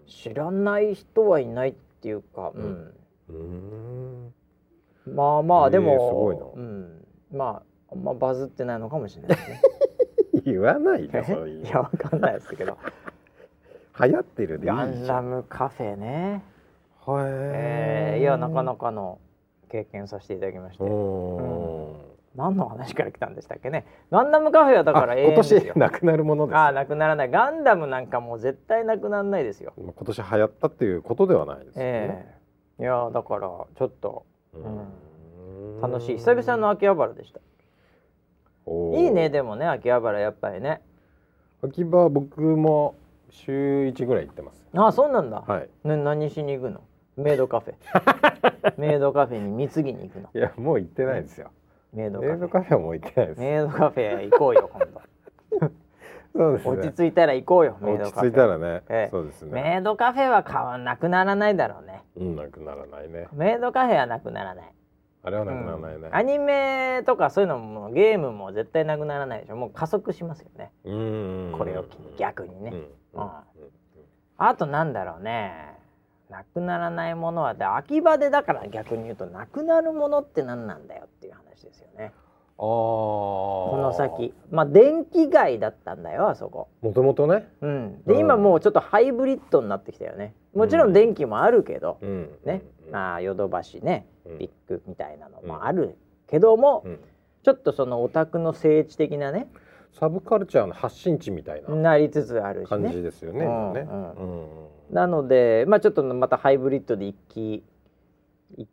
[0.07, 2.93] 知らない人はいないっていうか、う
[3.29, 4.33] うん。
[5.05, 9.61] まあまあでも、うん、まああんまバズってないのかもしれないですね。
[10.51, 11.65] 言わないでそういう。
[11.65, 12.77] いやわかんないですけど。
[13.99, 16.43] 流行ってるでいいガンダムカフェね。
[17.05, 19.19] はえー、いやなかなかの
[19.69, 21.95] 経験させていただきまして、うん。
[22.35, 23.85] 何の話から来たんでしたっけね。
[24.11, 25.61] ガンダムカフェはだからあ今永遠ですよ。
[25.73, 27.31] 年なくなるものですああなくならない。
[27.31, 29.43] ガンダムなんかもう絶対なくならない。
[29.43, 32.35] ですよ、今年流行ったっていうことではないですよね、え
[32.79, 32.83] え。
[32.83, 35.81] いやだからちょっとうん。
[35.81, 36.17] 楽しい。
[36.17, 37.39] 久々の秋葉原でした
[38.95, 40.81] いいねでもね秋葉原やっぱりね。
[41.63, 42.95] 秋葉僕も
[43.29, 44.63] 週一ぐらい行ってます。
[44.75, 45.69] あそうなんだ、はい。
[45.87, 46.81] ね、何しに行くの？
[47.15, 47.73] メイドカフェ。
[48.77, 50.29] メイドカフェに貢ぎに行くの。
[50.33, 51.49] いやもう行ってないですよ、
[51.93, 52.31] メイドカフェ。
[52.31, 55.69] メイドカフェはもう行ってないです、メイドカフェ行こうよ今
[56.37, 56.75] そうですね。
[56.75, 58.29] 度落ち着いたら行こうよメイド落ちカフェ。
[58.29, 59.09] 着いたらね、ええ。
[59.09, 59.61] そうですね。
[59.61, 62.03] メイドカフェは変わなくならないだろうね。
[62.17, 63.27] うんなくならないね。
[63.33, 64.71] メイドカフェはなくならない
[65.23, 66.07] あれはなくならないね。
[66.07, 66.15] うん。
[66.15, 69.55] アニメとかそういうのもゲームも絶対なくならないでしょ。
[69.55, 70.71] もう加速しますよね。
[70.85, 72.71] うんこれを機に逆にね、
[73.13, 73.21] うん。
[73.21, 73.29] うん。
[74.37, 75.75] あとなんだろうね。
[76.29, 82.11] なくならないものはで秋葉でだから逆に言うとなくなるものって何なんだよっていう話ですよね。
[82.59, 84.33] ああここの先。
[84.51, 86.67] まあ電気街だったんだよあそこ。
[86.81, 88.03] もともとね、うん。
[88.05, 90.33] で、うん今もうちょっとハイブリッドになってきたよね。
[90.53, 90.93] もちろん。
[90.93, 94.37] 電気もあるけど、うん、ね、あヨドバシねうん。
[94.37, 95.97] ビッグみたいなのもある
[96.27, 96.99] けども、うん。
[97.43, 99.47] ちょっとそのオタクの聖地的なね
[99.93, 103.45] サブカルチャーの発信地みたいななりつつあるし感じねですよね。
[103.45, 104.93] うんうんうん。
[104.93, 107.63] なのでまあちょっとまたハイブリッドで一気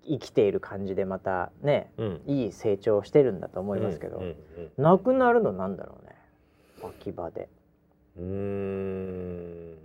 [0.06, 2.20] 生きている感じでまたね、うん。
[2.26, 4.36] いい成長してるんだと思いますけど、うん
[4.76, 6.14] なくなるのなんだろうね
[6.82, 7.48] 秋葉で。
[8.18, 9.78] うんうん。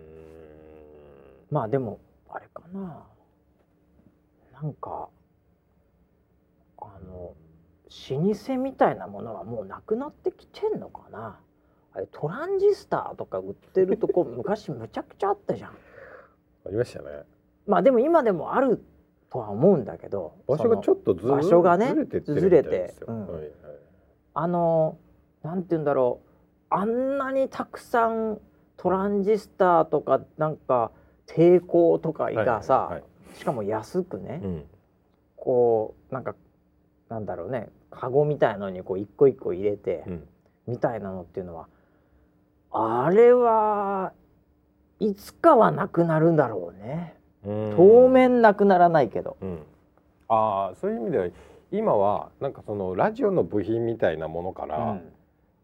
[1.51, 3.03] まあでもあれかな
[4.61, 5.07] なんか
[6.79, 7.33] あの
[8.11, 11.39] 老舗みたいなものはもうなくなってきてんのかな？
[11.93, 15.71] あれトランジスタとか売ってるとこ 昔むちゃくちゃあったじゃん。
[15.71, 15.75] あ
[16.69, 17.23] りましたね。
[17.65, 18.83] まあでも今でもある
[19.29, 21.93] とは思うんだけど場所がちょっとず場所がね
[22.23, 22.93] ずれて
[24.33, 24.97] あの
[25.41, 26.29] なんて言うんだろう。
[26.71, 28.39] あんなにたくさん
[28.77, 30.91] トランジスタとかなんか
[31.25, 33.03] 抵抗とかがさ、はいはい
[33.35, 34.63] しかも安くね、うん。
[35.35, 36.35] こうなんか
[37.09, 40.27] なんだろうねカゴみたいのにこう一個一個入れて、うん。
[40.67, 41.67] みたいなのっていうのは
[42.71, 44.13] あれは
[44.99, 47.15] いつかはなくなるんだろうね、
[47.45, 47.73] うん。
[47.75, 49.59] 当面なくならないけど、うん、
[50.27, 51.27] ああそういう意味では
[51.71, 55.13] 今はなんかそのラジオの部品みたいなものから、うん。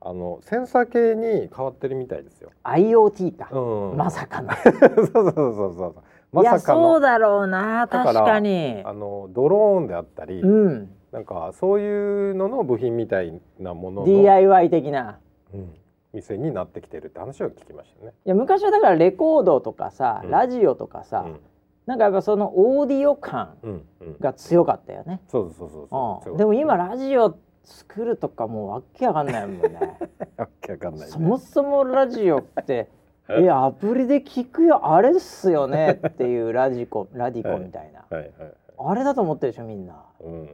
[0.08, 2.52] あのセンサー系に変わってるみたいですよ。
[2.64, 4.52] IoT か、うん、まさかの。
[4.62, 6.94] そうそうそうそうまいやさかの。
[6.94, 7.88] そうだろうな。
[7.88, 8.82] 確かに。
[8.84, 10.90] あのドローンであったり、うん。
[11.12, 15.20] なんかそういうのの部品みたいなものの、DIY 的な。
[15.54, 15.74] うん
[16.16, 18.14] 店になってきてるって話を聞きましたね。
[18.26, 20.32] いや昔はだからレコードとかさ、うん。
[20.32, 21.40] ラジオとかさ、うん。
[21.86, 26.32] なんかやっぱそのオーディオ感うんうん、が強かったよね、そうそうそうそう。
[26.32, 30.00] うん、でも今ラジオ作るとかもうわけわかんないもんね。
[30.38, 32.90] わけわかんない、ね、そもそもラジオって
[33.30, 38.54] えアプリで聞くよあれっすよねっていうラジコ ラディコみたいな、はいはいはい。
[38.78, 40.04] あれだと思ってるでしょみんな。
[40.20, 40.50] うん。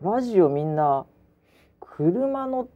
[0.00, 1.06] ラジオみんな
[1.80, 2.66] 車乗っ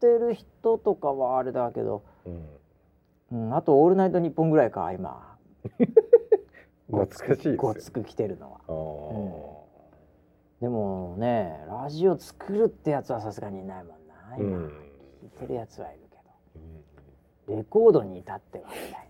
[0.00, 2.30] てる人とかはあれだけど、う
[3.34, 5.36] ん、うん、あと「オールナイトニッポン」ぐらいか今。
[6.86, 7.56] 懐かしいですよ。
[7.56, 8.60] ごつく来てるのは。
[8.68, 9.56] あー。
[10.60, 14.36] でもねラジオ作るってやつはさすがにいないもんな。
[14.38, 14.66] 今、うん。
[15.22, 16.05] 聞いてるやつはいる
[17.48, 19.08] レコードに至ってはみたい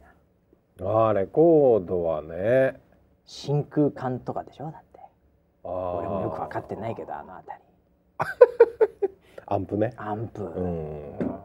[0.80, 0.90] な。
[1.08, 2.80] あーレコードはね。
[3.24, 4.70] 真空管とかでしょ？
[4.70, 5.00] だって。
[5.64, 5.98] あー。
[5.98, 7.64] 俺もよく分かってないけどあの辺り。
[9.46, 9.94] アンプね。
[9.96, 11.18] アンプ、うん。
[11.18, 11.36] うん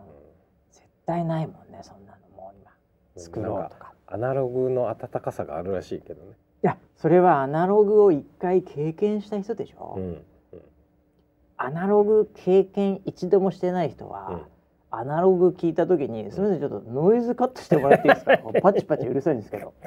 [0.72, 2.18] 絶対ないもんねそんなの。
[2.38, 2.72] もう今。
[3.16, 3.94] 作ろうとか。
[4.08, 6.32] アナログの温かさがあるらしいけどね。
[6.64, 10.24] いやそれはアナログを一回経験した人でしょ、うん。
[11.58, 14.46] アナログ経験一度もしてない人は、うん
[14.92, 18.38] アナログ聞いた時にすみませんちょっとノイズカットしてもらっていいですか？
[18.62, 19.74] パチパチうるさいんですけど。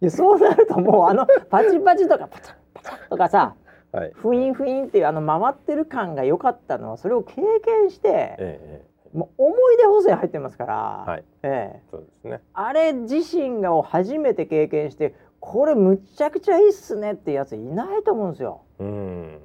[0.00, 3.54] いやそうなるともうあのパチパチとかパチャパチャとかさ
[3.92, 4.10] はい。
[4.14, 10.74] フインフインっていうあの回ってる感が良かったのはそれを経験してえええもう思い出補正入ってますから、
[11.06, 11.24] はい。
[11.42, 12.40] ええ、そうですね。
[12.54, 18.62] あれ自身が初めて経験してこれむちゃくちゃいいっすねってやついないと思うんですよ。
[18.78, 19.38] うん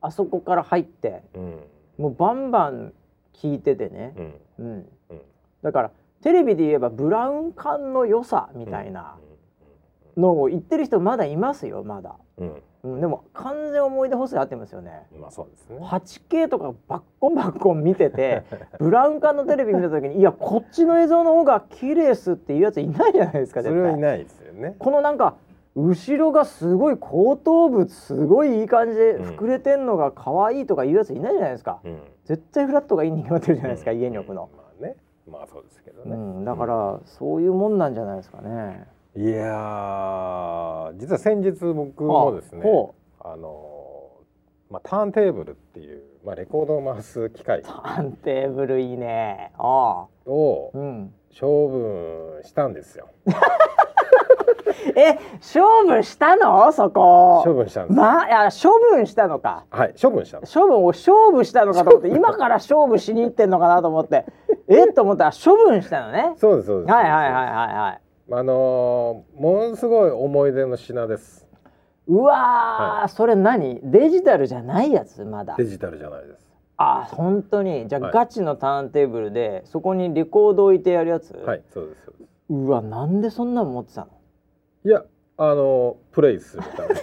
[0.00, 1.60] あそこから入ってうん。
[1.98, 2.92] もうバンバン
[3.34, 4.34] 聞いててね、うん。
[4.58, 5.20] うん、うん。
[5.62, 5.90] だから
[6.22, 9.16] テレビで言えばブラウン管の良さみたいな
[10.16, 12.62] のを言ってる人まだいますよまだ、うん。
[12.84, 15.02] うん、でも完全思い出補正合ってますよね。
[15.20, 15.78] まあそうですね。
[15.80, 18.44] 8K とかバッコンバッコン見てて
[18.78, 23.82] ブラウン管のテレビ見た時にいやこっちの映像の方が綺麗っすっていうやついないじゃないですかそ絶対。
[23.84, 24.76] れはいないですよね。
[24.78, 25.34] このなんか
[25.78, 32.00] 後ろがすごい後頭部すごいいい感じで膨れてんのが可愛いとかいうやついないじゃないですか、うん。
[32.24, 34.96] 絶対フラットがいいに決まってるじゃないですか、家に置くの、まあね
[35.30, 36.16] まあそうですけどね。
[36.16, 38.88] うん、だからそういうもんなんじゃないですかね。
[39.16, 47.60] いやー実は先日僕もですねほあのーまあターンテーブルっていうまあレコードを回す機械。
[47.60, 49.52] うターンテーブルいいね。
[49.58, 51.14] ああ、をうん。
[51.38, 53.08] 処分したんですよ
[54.96, 56.70] え、勝負したの？
[56.72, 57.42] そこ。
[57.44, 59.64] 処分したんですまあ、いや、処分したのか。
[59.70, 64.24] はい処分したんです処分を勝負したのかと思って、今から勝負しに行ってんのかなと思って。
[64.68, 64.88] え？
[64.88, 66.34] っと思ったら処分したのね。
[66.36, 66.92] そうですそうです。
[66.92, 68.00] はいはいはいはいはい。
[68.30, 71.48] あのーものすごい思い出の品です。
[72.06, 73.80] うわー、それ何？
[73.82, 75.54] デジタルじゃないやつまだ。
[75.56, 76.46] デジタルじゃないです。
[76.76, 77.88] あ本当に？
[77.88, 78.12] じゃあ、はい。
[78.12, 82.30] ガチのターンテーブルでそこにレコード置いてやるやつ、はいそうですそうです。
[82.50, 84.08] うわなんでそんなの持ってたの？
[84.88, 85.04] いや
[85.36, 86.94] あのープレイするため。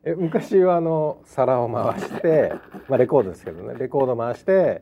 [0.04, 2.54] え昔はあの皿を回して、
[2.88, 3.74] まあ、レコードですけどね。
[3.78, 4.80] レコード回して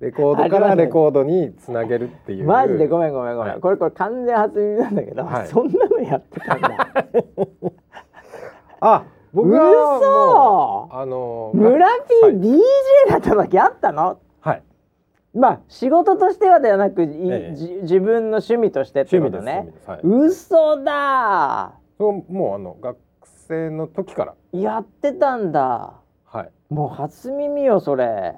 [0.00, 2.46] レコードからレコードにつなげるっていう。
[2.46, 3.60] マジでごめんごめんごめん、はい。
[3.60, 5.46] これこれ完全初耳なんだけど、はい。
[5.46, 6.70] そんなのやってたんだ。
[8.80, 9.98] あ僕はもう
[10.88, 11.00] 嘘！
[11.02, 11.92] あのー村は
[12.32, 14.06] P い DJ だった時あったの？
[14.06, 14.16] はい
[15.36, 17.54] まあ仕事としてはではなく、いええ。
[17.54, 19.68] じ自分の趣味としてってことね。
[19.86, 20.00] はい。
[20.02, 21.74] 嘘だ。
[21.98, 22.96] そうもうあの学
[23.48, 24.34] 生の時から。
[24.52, 25.94] やってたんだ。
[26.24, 26.50] はい。
[26.70, 28.34] もう初耳よそれ。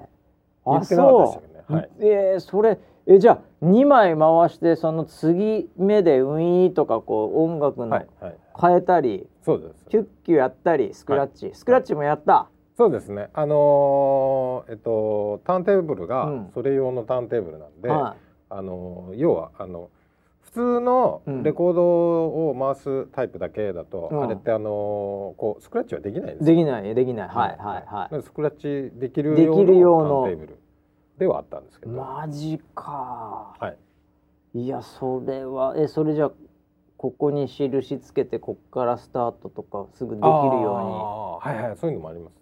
[0.65, 1.77] あそけどね。
[1.79, 1.89] はい。
[1.99, 8.35] うえーそれえじゃあ2枚回してその次目でウィーンとかこう音楽のはいはい。
[8.61, 9.85] 変えたり、そうです。
[9.89, 13.27] キュッキュやったりスクラッチ、スクラッチもやった、そうですね。
[13.33, 16.51] あのーえっとターンテーブルがうん。
[16.53, 18.15] それ用のターンテーブルなんで、は
[18.49, 19.89] あのー要はあの
[20.43, 21.43] 普通のうん。
[21.43, 21.83] レコード
[22.49, 24.23] を回すタイプだけだと、うん。
[24.23, 24.69] あれってあのー
[25.35, 27.27] こうスクラッチはできないんですできないできない。
[27.27, 30.59] はいはいはでスクラッチできる用のターンテーブル
[31.17, 33.57] ではあったんですけいど、マジか。
[33.59, 33.75] は
[34.55, 36.31] い、いやそれはえそれじゃあ
[36.95, 42.38] ここに印つけてこっからスタートとかすぐできるよあーはいはいそういうのもあります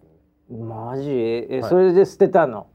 [0.50, 1.10] マジ？
[1.10, 1.70] え、はい。
[1.70, 2.66] それで捨てたの？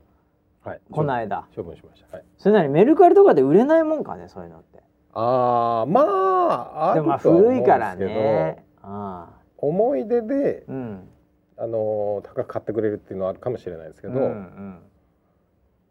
[0.64, 0.82] はい。
[0.92, 1.48] この間。
[1.56, 2.16] 処分しました。
[2.16, 2.26] はい。
[2.38, 4.84] それなにメルカリとかで売れないもんかねそういうのって。
[5.14, 8.66] ああまああでもまあ古いからね。
[8.82, 11.10] ああ思い出でうん。
[11.56, 14.80] あのー高く買ってくれるっていうのはあるかもしれないですけど、うんうん。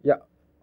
[0.05, 0.21] いや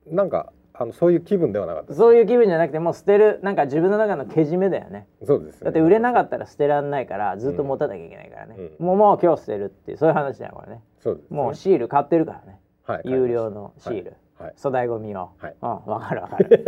[0.08, 0.52] なんか
[0.82, 5.08] あのそういう気分ではなかったそういう気分じゃなくてもう捨てるなんか自分の中のけじめだよね。
[5.28, 8.86] そうです、ね、だって売れなかったら捨てらんないからずっと持たなきゃいけないからね、うん。
[8.86, 10.82] もうもう今日捨てるっていうそういう話だよこれね。
[11.04, 12.62] そうです、ね、もうシール買ってるからね。
[12.86, 13.02] はい。
[13.04, 15.56] 有料のシール、はい、はい、粗大ゴミを、はい。
[15.62, 16.66] うんわかるわかる。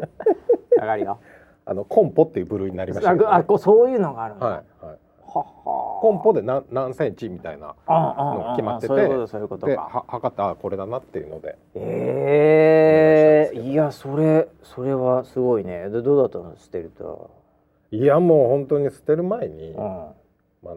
[0.80, 1.18] わかるよ。
[1.66, 3.14] あのコンポっていう部類になりました。
[3.14, 4.54] ね、あこうそういうのがあるんだ、はい。
[4.86, 4.96] はい。
[5.34, 11.56] ははコンポで何何センチみたいなの決まっててそういうことそういうことでかは測ったあこれだなっていうので。
[11.74, 13.21] ええお
[13.54, 15.88] 願いやそれそれはすごいね。
[15.90, 17.30] でどうだったの捨てると、
[17.90, 20.14] いやもう本当に捨てる前に、うん、あ
[20.64, 20.76] の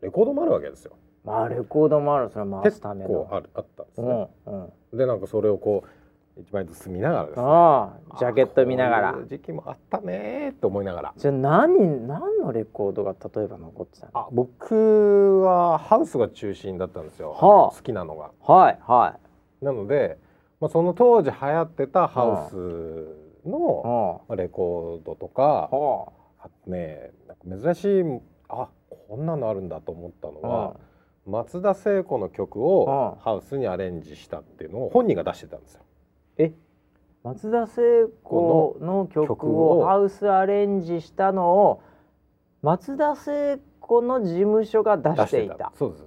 [0.00, 0.92] レコードもあるわけですよ。
[1.24, 4.98] まあレコードもあるそれ回結すため構のあるあったんですうね、んうん。
[4.98, 7.42] でなんかそれをこう一枚ずつ見ながらですね。
[7.44, 9.18] ああジャケット見ながら。
[9.28, 11.14] 時期もあったねーと思いながら。
[11.16, 14.12] じゃあ何何のレコードが例えば残ってたの？
[14.14, 17.76] あ僕はハウスが中心だったんですよ、はあ。
[17.76, 18.30] 好きなのが。
[18.40, 19.18] はいは
[19.60, 20.16] なので、
[20.60, 26.48] まあ、その当時流行ってたハウスいの、レコードとかあはあ。
[26.64, 27.12] とね
[27.48, 28.04] 珍しい
[28.48, 28.68] あ
[29.08, 30.76] こんなのあるんだと思ったのあは、
[31.26, 35.80] 松田聖子の曲をうんハウスにアレンジしたっていうのを本人が出してたんですよ。
[36.38, 36.52] え？
[37.22, 41.82] 松田聖子の曲曲ををハウスアレンジしたのを
[42.62, 45.72] 松田聖子の事務所が出していた。
[45.78, 46.04] そうです。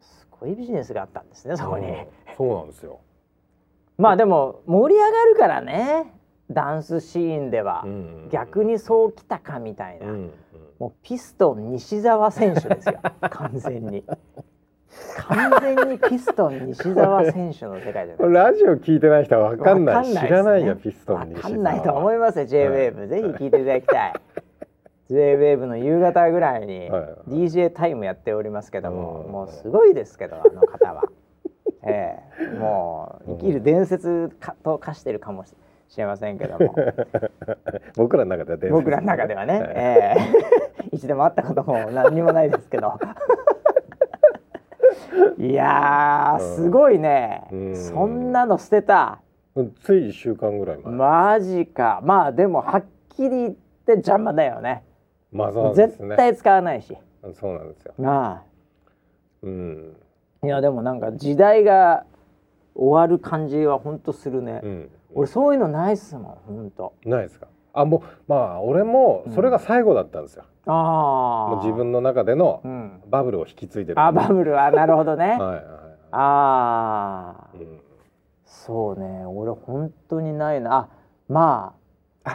[0.00, 2.06] すごいビジネスがあったんですねそこに、うん。
[2.36, 3.00] そうなんですよ。
[4.00, 6.14] まあでも盛り上がるからね。
[6.50, 10.30] ダンスシーンでは、うん逆にそうきたかみたいな、うんうん。
[10.78, 12.98] もうピストン西澤選手ですよ。
[13.30, 14.04] 完全に。
[15.18, 18.28] 完全にピストン西澤選手の世界じゃない。
[18.28, 19.94] でラジオ聞いてない人はわかんない。
[19.94, 22.46] わかんない知らないよピストンわにかんないと思いますよ。
[22.46, 24.12] J-WAVE、ぜひ聞いていただきたい。
[25.10, 26.90] J-WAVE の夕方ぐらいに
[27.28, 29.32] DJ タイムやっておりますけども、うん。
[29.32, 31.04] もうすごいですけどあの方は、
[31.84, 35.54] ええもう生きる伝説かと化してるかもし
[35.98, 36.74] れませんけども。
[37.96, 38.72] 僕らの中では伝説。
[38.72, 39.70] 僕らの中ではね、はい。
[39.74, 40.88] ええ。
[40.96, 42.98] 一度も会ったことも何にもないですけど。
[45.38, 47.76] いやーすごいね、うん。
[47.76, 49.20] そんなの捨てた。
[49.82, 52.00] つい1週間ぐらい前、マジか。
[52.02, 54.84] まあでもはっきり言って邪魔だよね。
[55.32, 56.08] まあそうですね。
[56.08, 56.96] 絶対使わないし。
[57.34, 57.94] そうなんですよ。
[57.98, 58.42] な
[59.42, 59.96] うん。
[60.42, 62.04] あいやでもなんか時代が
[62.74, 64.90] 終わる感じはほんとするね、うん。
[65.14, 66.94] 俺そういうのないっすもんほんと。
[67.04, 67.46] ないですか？
[67.72, 73.02] あもうまあ俺もそれが最後だったんですよ、ああもう自分の中でのうん。
[73.08, 74.70] バブルを引き継いでるあバブルは。
[74.70, 75.64] なるほどね、はいはいはい。
[76.12, 77.80] ああうん。
[78.44, 79.24] そうね。
[79.26, 80.74] 俺本当にないな。
[80.74, 80.88] あ
[81.28, 81.79] まあ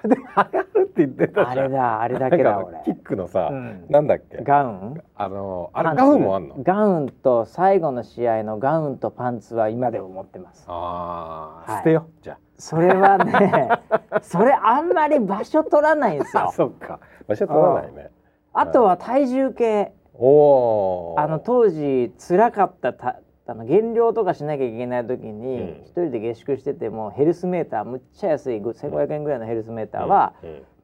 [0.04, 1.48] れでもあれあるって言ってたじゃん。
[1.48, 2.82] ああれだあれだけだ俺。
[2.86, 3.86] キックのさ、うん。
[3.90, 4.38] なんだっけ？
[4.44, 5.02] ガウン？
[5.16, 6.56] あのあれガウンもあんの？
[6.64, 10.66] ガウンと最後の試合のガウンとパンツは今でも持ってます。
[10.68, 11.80] ああ、はい。
[11.80, 13.70] 捨てよじゃそれはね
[14.24, 16.52] それあんまり場所取らないんですあよ。
[16.56, 17.00] そっか。
[17.28, 18.12] 場所取らないね。
[18.54, 19.92] あとは体重計。
[20.18, 23.18] おおあの当時辛かったた
[23.48, 25.82] あの減量とかしなきゃいけない時にうん。
[25.86, 30.34] 一人で下宿しててもヘルスメーターむっちゃ安い1500円ぐらいのヘルスメーターは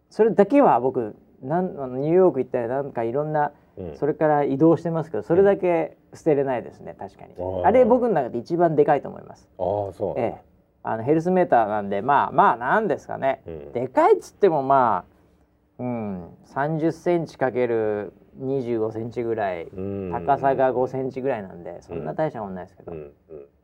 [0.09, 3.51] それだけは僕なんあのニューヨーク行ったりなんかいろんな
[3.95, 7.33] それから移動してますけどそれだけ捨てれないですね確かに。
[7.63, 9.49] あれ僕の中で一番でかいと思います。
[9.57, 10.41] ああそうええ。
[10.83, 13.41] あのヘルスメーターなんでまあまあなんですかね。
[13.47, 13.71] うん。
[13.71, 15.05] でかいっつってもま
[15.79, 20.11] あうん30センチかける25センチぐらいうん。
[20.11, 23.11] 高さが5センチぐらいなんでそんな大したもんないですけど、うんうん。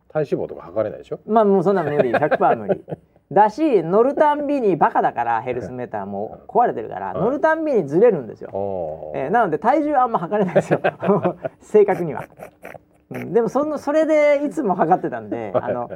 [0.09, 1.19] 体脂肪とか測れないでしょ？
[1.27, 2.11] まあもうそんな無理。
[2.11, 2.83] 100%無理。
[3.29, 10.79] だし乗るたんびにバカだからヘルスメーターも壊れてるから、はい乗るたんびにずれるんですよ、えーなので体重はあんま測れないですよ。
[11.59, 12.23] 正確には、
[13.09, 15.89] うん、でもそのそれでいつも測ってたんであの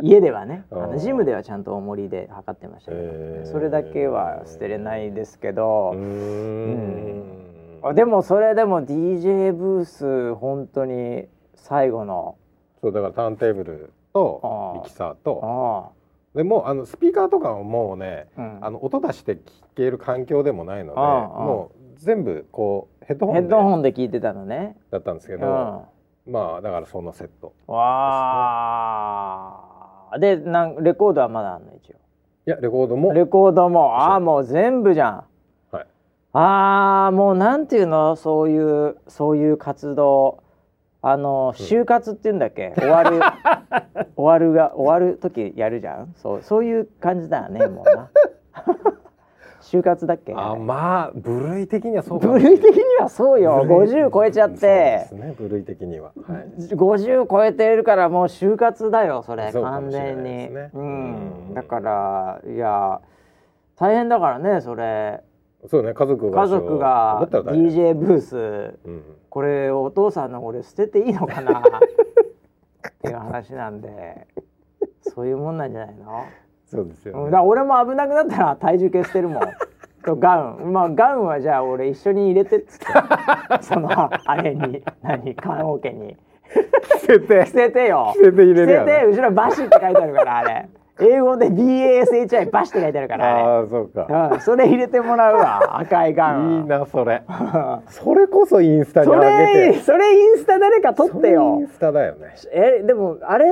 [0.00, 3.46] 家ではねあのジムではちゃんと重りで測ってましたけど、へー。
[3.46, 5.90] それだけは捨てれないですけど。
[5.94, 7.51] うー、ん
[7.84, 12.36] あでもそれでも DJ ブース本当に最後の。
[12.80, 15.40] そうだからターンテーブルとミキサーと。
[15.42, 15.90] あ
[16.36, 18.64] でもうあのスピーカーとかはもうねあ、うん。
[18.64, 19.42] あの音出して聴
[19.76, 24.76] ける環境でもないのでもう全部こうヘッドホンでヘッドホンで聞いてたのね。
[24.90, 25.88] だったんですけど、うん、わ
[26.26, 29.68] まあだからそのセットあ。
[30.18, 31.96] でなんレコードはまだあんの一応。
[32.46, 33.12] いやレコードも。
[33.12, 33.96] レコードも。
[33.96, 35.24] ああもう全部じゃん。
[36.32, 38.16] はいああもうなんていうの？
[38.16, 38.58] そうい
[38.88, 40.42] うそういう活動。
[41.04, 43.18] あの就活っていうんだっけ、終わる
[44.14, 46.14] 終わるが終わる時やるじゃん？
[46.14, 48.08] そうそういう感じだよねもうな。
[49.62, 50.32] 就活だっけ？
[50.36, 53.64] あまあ部類的にはそう部類的にはそうよ。
[53.66, 54.56] 部類50超えちゃって。
[54.58, 59.50] そうですね部類的には、はい、50超えてるからもう就活だよそれ。
[59.52, 61.14] 完全に、ううん
[61.50, 61.54] ん。
[61.54, 63.00] だからいや
[63.76, 65.20] 大変だからねそれ
[65.68, 68.78] そうね家族が家族が DJ ブース。
[68.84, 69.02] うん。
[69.30, 71.60] これお父さんの俺捨てていいのかな？
[71.62, 74.26] っていう話なんで。
[75.14, 76.24] そういうもんなんじゃないの、
[76.64, 77.22] そうですよ、ね。
[77.24, 79.42] うん、だから俺も危なくなったら体重計捨てるもん。
[80.04, 80.72] とガウン。
[80.72, 82.86] まあガウンはじゃあ俺一緒に入れてっつって。
[83.62, 86.16] そのあれに何棺桶に。
[87.02, 87.46] 捨てて。
[87.46, 88.12] 捨ててよ。
[88.16, 90.68] 捨てて入れるよ、捨て後ろバシって書いてあるからあれ
[91.00, 94.30] 英語で BASHI バシって書いてあるからあれああそうか。
[94.34, 96.58] うん、それ入れてもらうわ 赤いガウン。
[96.60, 97.22] いいなそれ。
[97.88, 102.34] それこそインスタにそ上げそれインスタ誰か撮ってそれイよンスタだよね。
[102.52, 103.46] えでもあれ？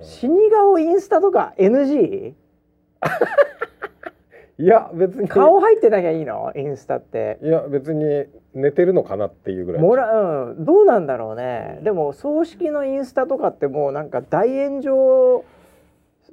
[0.00, 2.32] 死に顔インスタとか NG
[4.60, 5.28] いや別に。
[5.28, 6.52] 顔入ってなきゃいいの？
[6.56, 7.38] インスタって。
[7.42, 9.82] いや別に寝てるのかなっていうぐらい。
[9.82, 10.64] もらうん。
[10.64, 11.78] どうなんだろうね。
[11.82, 15.44] でも葬式のインスタとかってもうなんか大炎上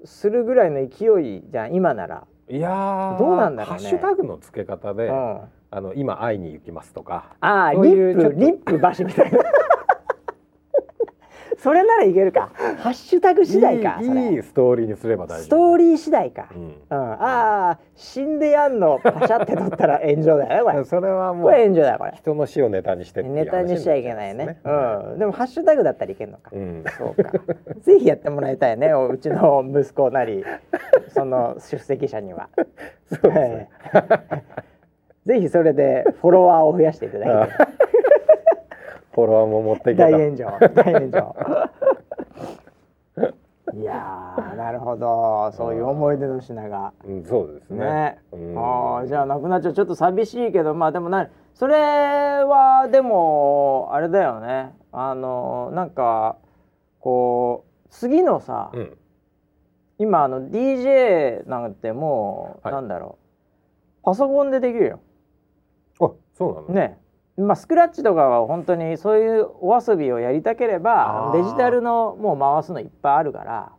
[0.05, 3.83] するぐらいの勢いじゃん今なら、いやーどうなんだろうね。
[3.83, 5.41] ハッシュタグの付け方で、うん、
[5.71, 7.35] あの今会いに行きますとか。
[7.39, 9.39] ああリップリップバシみたいな
[11.57, 12.51] それならいけるか。
[12.79, 15.39] ハッシュタグ次第かいいストーリーにすれば大丈夫。
[15.43, 16.75] ストーリー次第か、うん。
[16.89, 22.13] うん、ああ死んでやんのパシャって撮ったら炎上だよねこれそれはもう炎上だよこれ。
[22.15, 24.59] 人の死をネタにしてってネタにしちゃいけないね。
[24.63, 25.19] うん。
[25.19, 26.83] でもハッシュタグだったらいけんのか、うん。
[26.97, 27.31] そうか。
[27.81, 30.43] ぜひやってもらいたいねおうちの息子なり
[31.09, 32.49] その出席者には。
[33.09, 33.69] そうですね。
[35.25, 37.53] ぜひそれでフォロワーを増やしていただいて
[39.15, 40.09] フォロワーも持っていけた。
[40.09, 40.45] 大炎上。
[40.75, 41.35] 大炎上。
[43.73, 45.51] いやーなるほど。
[45.53, 46.91] そういう思い出の品が。
[47.05, 47.85] うん、そうですね。
[47.85, 48.19] ね。
[48.33, 48.57] うん。
[48.57, 54.73] あーじゃあなくなっちゃうちょっと寂しいけどまあでもなそれはでもあれだよね。
[54.91, 56.35] あのなんか
[56.99, 58.97] こう次のさ、うん。
[59.97, 62.75] 今あの DJ なんてもう、はい。
[62.75, 63.25] なんだろう。
[64.03, 64.99] パソコンでできるよ。
[66.01, 66.67] あそうなの？
[66.67, 66.99] ね
[67.37, 73.71] まあスクラッチとかは本当にそういうお遊びをやりたければデジタルのもう回すのいっぱいあるから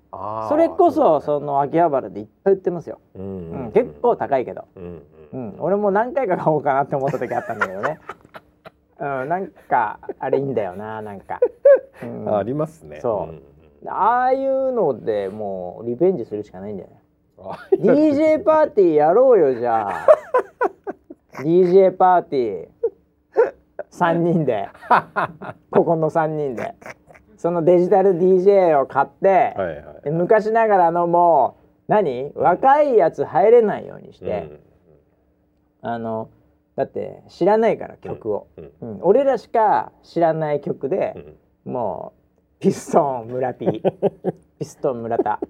[0.49, 5.03] それこそその秋葉原でいっぱい売ってますよ、だねうんううんん結構高いけど、うんう
[5.33, 5.41] うん。
[5.49, 7.99] ん、俺も何回か買おうかなって思った時あったんだけどね、
[9.01, 11.41] うん、なんかあれいいんだよななんか、
[12.03, 12.29] うん。
[12.29, 13.01] あありますね。
[13.01, 13.33] そう。
[13.33, 13.43] ん
[13.89, 16.97] ああいうのでもうリベンジするしかないんだよね
[17.39, 20.07] あ DJ パーティーやろうよじゃあ。
[21.45, 22.69] DJ パーティー
[23.93, 24.69] 3人で。
[25.71, 26.75] ここの3人で。
[27.37, 31.57] そのデジタル DJ を買って、はいはいで昔ながらのも
[31.89, 32.33] う何？
[32.35, 34.61] 若いやつ入れないようにして、
[35.83, 36.31] あの
[36.77, 38.99] だって知らないから曲を、うんうん。
[39.03, 41.73] 俺らしか知らない曲でう、ん。
[41.73, 42.13] も
[42.59, 43.83] うピストン村 P
[44.59, 45.41] ピストン村田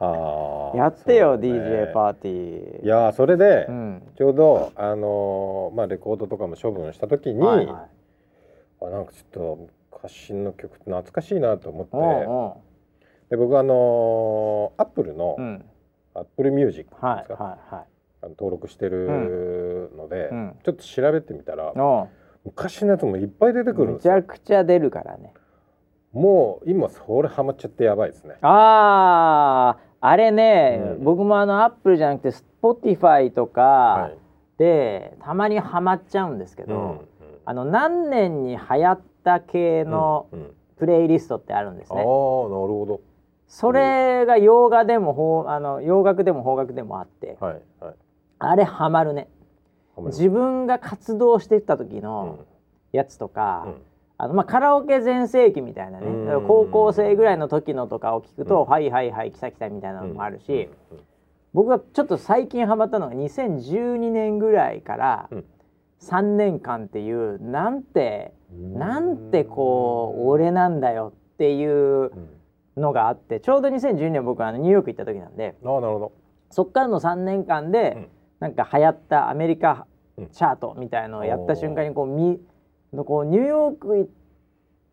[0.00, 1.48] やってよ、ね。
[1.48, 2.84] DJ パーティー。
[2.84, 4.02] いやーそれで、うん。
[4.16, 8.84] ちょうどあのーまあレコードとかも処分した時に、はいはい。
[8.86, 13.30] あなんかちょっと昔の曲って懐かしいなと思って。
[13.30, 15.64] で僕あのアップルのおううん。
[16.14, 17.84] アップルミュージックはいですか、はいはい。
[18.22, 20.56] あの登録してるので、うん。
[20.64, 22.08] ちょっと調べてみたらお
[22.44, 24.14] 昔のやつもいっぱい出てくるんめちですよ。
[24.16, 25.34] ゃくちゃ出るからね。
[26.12, 28.36] もう今それハマっちゃってやばいですね。
[28.40, 31.04] あああれね、うん。
[31.04, 34.18] 僕もあのアップルじゃなくて Spotify とかはい。
[34.58, 37.00] で、たまにハマっちゃうんですけど、うん
[37.44, 40.54] あの何年に流行った系のうんうん。
[40.76, 43.00] プレイリストってあるんですああなるね、ほど。
[43.48, 47.94] それが洋画でもあの洋楽でも邦楽でもあってはいはい。
[48.38, 49.28] あれハマるね。
[49.96, 52.38] 自分が活動してた時の
[52.92, 53.74] やつとか、うん
[54.20, 56.06] あのまあ、カラオケ全盛期みたいなね。
[56.48, 58.68] 高校生ぐらいの時のとかを聞くと「うん。
[58.68, 60.98] はいはいはい来た来た」みたいなのもあるし、うん。
[61.54, 65.44] 僕がちょっと最近ハマったのが2012年ぐらいからうん。
[66.00, 68.74] 3年間っていうなんてうん。
[68.76, 72.10] なんてこう俺なんだよっていううん
[72.76, 76.12] のがあってちょうど2012年僕はニューヨーク行った時なんでああなるほど。
[76.50, 78.08] そっからの3年間で、うん。
[78.40, 80.26] なんか流行ったアメリカうん。
[80.30, 82.08] チャートみたいのをやった瞬間にこう
[82.92, 84.08] みこうニューヨーク行っ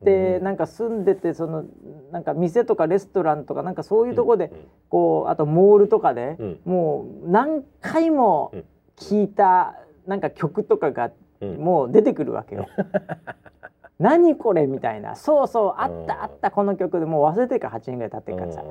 [0.04, 0.44] てうん。
[0.44, 1.66] なんか住んでてその
[2.12, 4.58] なんか店とかレストランとかなんかそういうところでうん。
[4.90, 6.60] こうあとモールとかでうん。
[6.66, 8.64] もう何回もうん。
[8.98, 9.76] 聞いた
[10.08, 11.58] なんか曲とかがうん。
[11.58, 12.68] もう出てくるわけよ。
[13.98, 15.16] 何これみたいな。
[15.16, 18.64] そうそうあっうんたあったこの曲でもう忘れてから8年ぐらい経ってるからさ。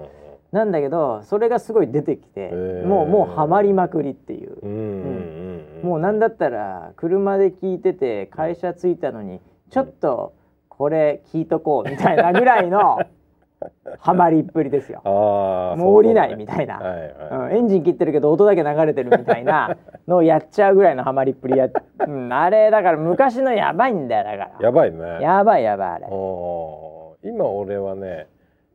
[0.53, 2.53] なんだけどそれがすごい出てきて
[2.87, 4.59] もうもうハマりまくりっていう。
[4.63, 5.44] うん
[5.85, 10.35] もうなんだったら車で聞いてて会社着いたのにちょっと
[10.69, 13.01] これ聞いとこうみたいなぐらいの
[14.01, 15.01] ハマりっぷりですよ。
[15.05, 17.53] ああもう降りないみたいな、はいはい。
[17.53, 19.77] うん、エンジン切ってるけど音だけ流れてるみたいな
[20.09, 21.69] のをやっちゃうぐらいのハマりっぷりや、
[22.07, 24.51] うん、あれだから昔のやばいんだよだから。
[24.61, 25.19] やばいね。
[25.21, 26.07] やばいやばいあれ。
[27.23, 28.27] 今俺はね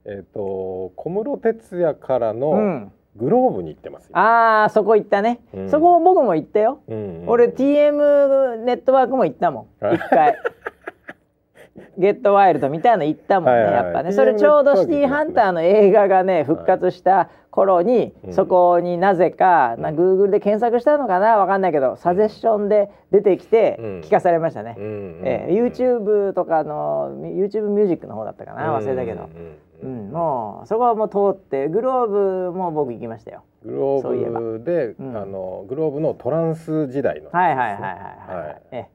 [0.06, 5.70] えっ、と小室哲哉からうのんグローブに行ってますよ、あーそこ行ったね、うん。
[5.70, 9.86] そこ僕も行ったよ、うんうん俺 TM ネットワークも行ったもん。
[9.86, 9.96] はい。
[9.96, 10.36] 一回。
[11.98, 14.12] ゲットワイルドみたいなの行ったもんね、はいはいやっぱね。
[14.12, 23.86] それちょうどシティーハンターの映画がね復活した頃に、うんそこになぜかなうん Google で検索したのかなわかんないけどサジェッションで出てきてうん。
[24.02, 29.50] 聞かされましたね、うんうんえー YouTube とかの YouTube ミュージックの方だったかな忘れたけど、うんうんう
[29.82, 30.10] うん。
[30.10, 32.08] ん、もうそこはもう通ってグロー
[32.52, 33.44] ブも僕行きましたよ。
[33.64, 35.18] グローブで、うん。
[35.18, 38.62] あのグローブのトランス時代の、はいはいはいはいはい、はい。
[38.72, 38.90] ええ。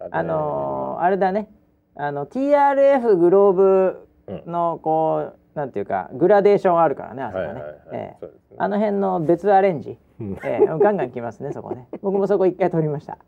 [0.00, 1.48] ああのーあれだね。
[1.94, 4.08] あの TRF グローブ
[4.46, 7.76] のこうなんていうかグラデーションあるからねあそこね、はいはいはい。
[7.92, 8.26] ええ。
[8.58, 10.32] あの辺の別アレンジ、うん。
[10.44, 10.66] ええ。
[10.66, 11.88] ガンガン来ますねそこね。
[12.02, 13.18] 僕もそこ一回通りました、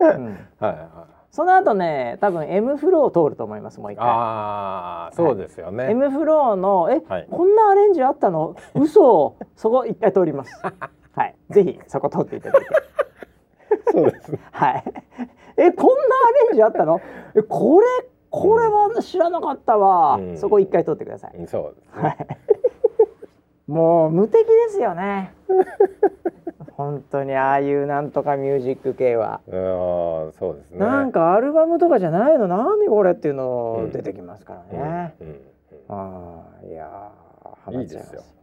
[0.00, 8.56] うん、 はいはその後ね多分 M フロー通ると思いますもう一い回ああそうですよね、M フローのえ、はいこんなアレンジあったの？
[8.74, 10.52] 嘘そこ一回通ります
[11.14, 12.68] はいぜひそこ通っていただいて
[13.92, 14.84] そうですねはい。
[15.56, 17.00] え、こんなアレンジあったの？
[17.34, 17.86] え、これ
[18.30, 20.14] これは知らなかったわ。
[20.16, 21.32] うんそこ一回取ってください。
[21.36, 22.26] うんそうですね、はい。
[23.66, 25.34] もう無敵ですよね。
[26.72, 29.40] 本当にああいうなんとかミュージック系は。
[29.48, 32.48] あーそうですねなんかアルバムとかじゃないの？
[32.48, 35.14] 何これっていうのうん出てきますからうんね。
[35.20, 35.40] うんうん
[35.88, 38.34] ああいやーハマっちゃいますいいです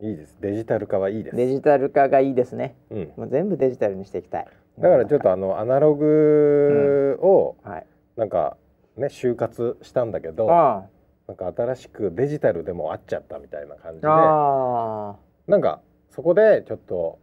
[0.00, 2.76] いいですデジタル化はいいですデジタル化がいいですね。
[2.90, 4.46] うん、もう全部デジタルにしていきたい。
[4.78, 7.86] だからちょっとあのアナログをはい。
[8.16, 8.56] なんか
[8.96, 10.84] ね就活したんだけどあ
[11.28, 15.10] なんか新しくデジタルでもあっちゃったみたいな感じであ。
[15.12, 15.16] あ
[15.46, 17.18] なんかそこでちょっと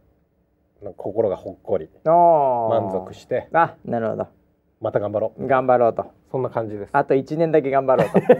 [0.96, 1.88] 心がほっこり。
[2.04, 3.48] 満足して。
[3.52, 4.26] あ、なるほど。
[4.80, 5.46] また頑張ろう。
[5.46, 6.06] 頑張ろうと。
[6.30, 6.90] そんな感じです。
[6.92, 8.18] あと1年だけ頑張ろうと。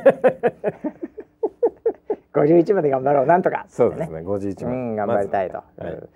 [2.33, 3.27] 51まで頑張ろう。
[3.27, 3.67] なんとか。
[3.69, 4.21] そうですね。
[4.21, 5.57] 51う万ん、頑張りたいと。
[5.57, 5.95] まずははい。
[5.97, 6.09] うん。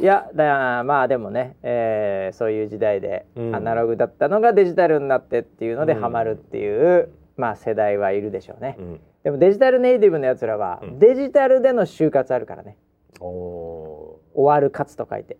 [0.00, 3.54] いやだまあでもね、えーそういう時代でうん。
[3.54, 6.00] アナログだったのがデジタルになってっていうのでうん。
[6.00, 9.00] ハマるっていう、まあ世代はいるでしょうね、うん。
[9.22, 10.98] でもデジタルネイティブのやつらは、うん。
[10.98, 12.76] デジタルでの就活あるからね。
[13.20, 13.83] お
[14.34, 15.38] 終わる活と書いて。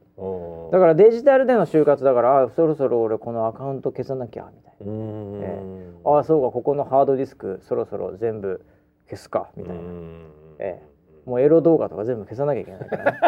[0.73, 4.93] だからデジタルでの就活だからあそろそろ俺このアカウント消さなきゃみたいな。
[4.93, 8.65] うーああそうかここのハードディスクそろそろ全部
[9.09, 10.31] 消すかみたいな、うん。
[10.59, 10.83] え
[11.27, 13.19] もうエロ動画とか全部消さなきゃいけないからね。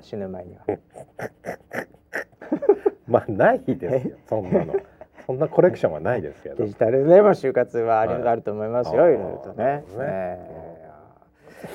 [0.00, 0.62] 死ぬ前には。
[3.06, 4.16] まあないですよ。
[4.26, 4.74] そんなの。
[5.26, 6.56] そんなコレクションはないですけど。
[6.56, 9.64] デジタルでも就活はあると思いますよいろいろとね。
[9.64, 9.84] ね。
[9.98, 10.69] えー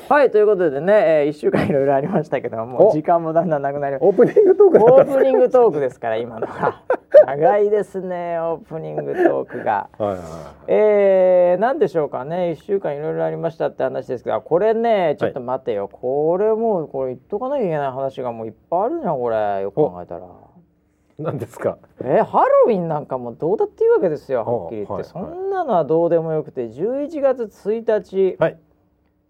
[0.09, 6.81] はいということでね、えー、1週間いろいろありましたけども時間もだんだんなくなりオープニングトークだオープニングトークですから今のは。
[7.25, 9.89] 長いですねオープニングトークが。
[9.97, 10.27] はいはいはい。
[10.67, 19.61] えー、なんでしょうかね1週間いろいろありましたって話ですけどあこれねちょっと待ってよ、これもうこれ言っとかなきゃいけない話がもういっぱいあるじゃんこれ。
[19.61, 20.21] よく考えたら。
[21.17, 21.77] 何ですか？
[22.03, 28.57] えハロウィンなんかもうどうだっていいわけですよはっきり言って、はいはいそんなのはどうでもよくて11月1日、はい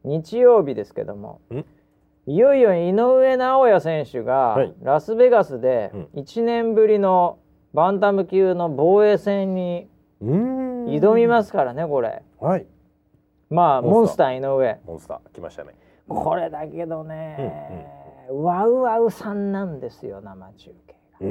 [0.05, 1.65] 日曜日ですけどもん。
[2.27, 4.73] いよいよ井上尚弥選手がはい。
[4.81, 6.21] ラスベガスでうん。
[6.21, 7.39] 1年ぶりの
[7.73, 9.89] バンタム級の防衛戦に
[10.21, 12.23] 挑みますからねこれ。
[12.39, 12.65] はい。
[13.49, 14.79] まあモモンスター井上。
[14.85, 15.75] モンスター来ましたね。
[16.07, 17.87] これだけどね、
[18.29, 21.27] ワウワウさんなんですよ生中継が。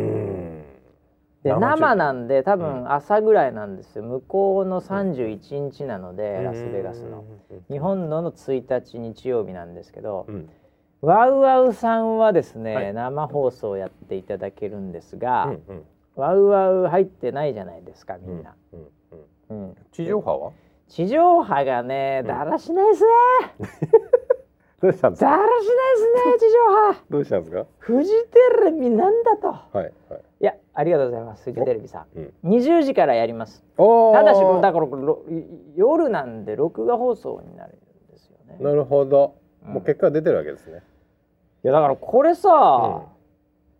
[1.44, 2.92] うんで生なんで多う分ん。
[2.92, 4.04] 朝ぐらいなんですよ。
[4.04, 7.24] 向こうの31日なので、ラスベガスの。
[7.70, 10.48] 日本のの1日日曜日なんですけど、うん。
[11.02, 12.94] ワウワウさんはですね、はい。
[12.94, 15.52] 生放送やっていただけるんですが、
[16.16, 18.54] ワウワウ入ってないじゃないですかみんな、
[19.50, 19.76] うん。
[19.92, 20.52] 地上波は？
[20.88, 22.28] 地上波がねうん。
[22.28, 23.10] だらしないですね、
[24.80, 25.30] どうしたんですか？
[25.30, 27.04] だらしないですね地上波。
[27.10, 27.66] どうしたんですか？
[27.78, 29.48] フジテレビなんだと。
[29.48, 29.92] はいはい
[30.44, 32.18] いやありがとうございますフジテレビさん。
[32.18, 32.50] うん。
[32.50, 33.64] 20時からやります。
[33.78, 35.24] ただしだからこれろ
[35.74, 37.78] 夜なんで録画放送になる
[38.10, 38.58] んですよね。
[38.60, 39.36] なるほど。
[39.66, 39.72] うん。
[39.72, 40.82] もう結果出てるわけですね。
[41.64, 43.04] いやだからこれさ、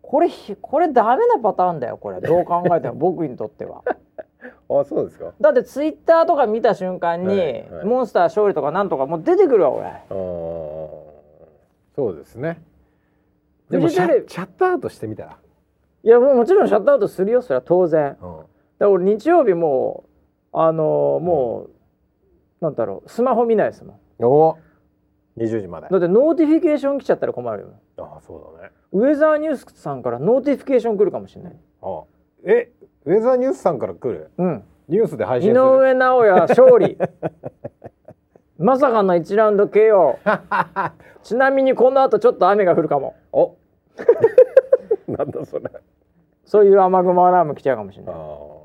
[0.01, 2.19] これひこれダメなパターンだよこれ。
[2.19, 3.83] どう考えても 僕にとっては。
[3.87, 5.33] あそうですか。
[5.39, 7.85] だってツイッターとか見た瞬間に、はいはい。
[7.85, 10.15] モンスター勝利とかなんとかもう出てくるわ俺あー。
[11.95, 12.59] そうですね。
[13.69, 15.37] でもシャシャットアウトしてみたら
[16.05, 18.11] いやもうもちろんシャットアウトするよそれは当然。
[18.11, 18.45] だかうん
[18.79, 20.05] ら俺日曜日も
[20.53, 21.67] うあのーも
[22.61, 24.23] う、なんだろうスマホ見ないですもん。
[24.23, 24.57] お
[25.37, 25.87] 20時まで。
[25.89, 27.67] だって notification 来ちゃったら困るよ。
[27.97, 28.71] あそうだね。
[28.93, 31.55] ウェザーニュースさんから notification 来るかもしれない。
[31.81, 32.03] あ
[32.45, 32.71] え
[33.05, 34.29] ウェザーニュースさんから来る？
[34.37, 34.63] うん。
[34.87, 35.58] ニュースで配信する？
[35.58, 36.97] 井上尚弥勝利。
[38.57, 40.17] まさかの1ラウンド KO
[41.23, 43.15] ちなみにこの後ちょっと雨が降るかも。
[43.33, 43.55] お。
[45.11, 45.63] なんだそれ
[46.45, 48.15] そういう雨雲アラーム来ちゃうかもしれあない。
[48.15, 48.55] ー。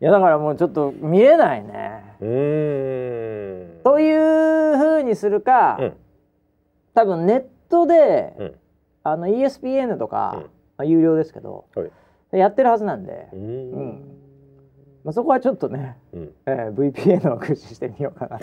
[0.00, 2.14] いやだからもうちょっと見れないね。
[2.20, 3.82] うーん。
[3.82, 5.92] という風にするか、うん。
[6.94, 8.54] 多分ネットで、うん。
[9.02, 10.42] あの ESPN とか、うん。
[10.42, 10.48] ま
[10.78, 12.38] あ、有料ですけどはい。
[12.38, 13.36] やってるはずなんで、う
[15.04, 16.32] まあ、そこはちょっとね、うん。
[16.46, 18.38] えー VPN を駆使してみようかな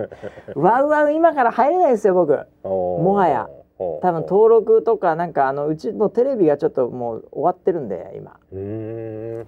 [0.54, 2.38] ワウワウ今から入れないですよ僕。
[2.62, 3.48] ももはや
[3.78, 8.38] 多分登録とかなんかあのうちのテレビがちょっともう終わってるんで今。
[8.52, 9.46] ゲー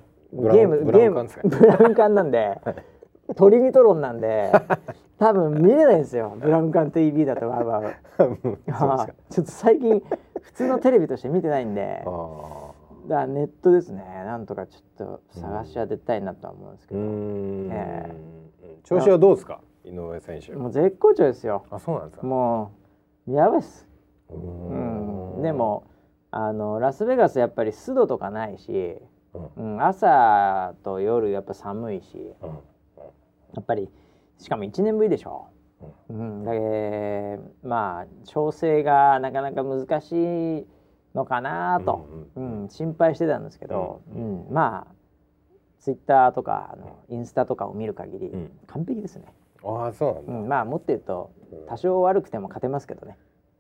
[0.69, 2.61] ムゲーム ブラウン管なんで
[3.37, 4.51] トリニトロンなんで
[5.19, 6.35] 多分見れないんですよ。
[6.39, 7.83] ブラウン管 TV だとワウワウ
[8.17, 8.87] そうですか。
[8.87, 10.03] はいちょっと最近
[10.43, 14.03] 普通のテレビとして見てないんでだからネットですね。
[14.25, 17.69] なんとかちょっと探し当てたいなとは思うんですけど、ん。
[17.71, 18.11] え
[18.83, 19.61] 調子はどうですか？
[19.85, 20.53] 井上選手。
[20.53, 21.63] もう絶好調ですよ。
[21.71, 22.27] あそうなんですか。
[22.27, 22.73] も
[23.29, 23.87] うやばいっす
[24.31, 25.43] うん。
[25.43, 25.85] でも
[26.31, 28.97] あのラスベガスやっぱり湿度とかないし、
[29.57, 29.75] うん。
[29.75, 32.49] うん、朝と夜やっぱ寒いしうん。
[33.55, 33.89] やっぱり
[34.39, 35.49] しかも1年ぶりでしょ、
[36.11, 40.13] うん、だけまあ調整がなかなか難し
[40.61, 40.67] い
[41.15, 42.07] のかなと、
[42.37, 42.69] ううんん。
[42.69, 44.51] 心配してたんですけど、ううん。
[44.51, 44.95] んまあ
[45.79, 48.51] ツイッターとかあのインスタとかを見る限り、うん。
[48.67, 49.33] 完璧ですね、
[49.65, 50.33] ああそうなんだ。
[50.33, 51.67] うん、まあもっと言うとうん。
[51.67, 53.17] 多少悪くても勝てますけどね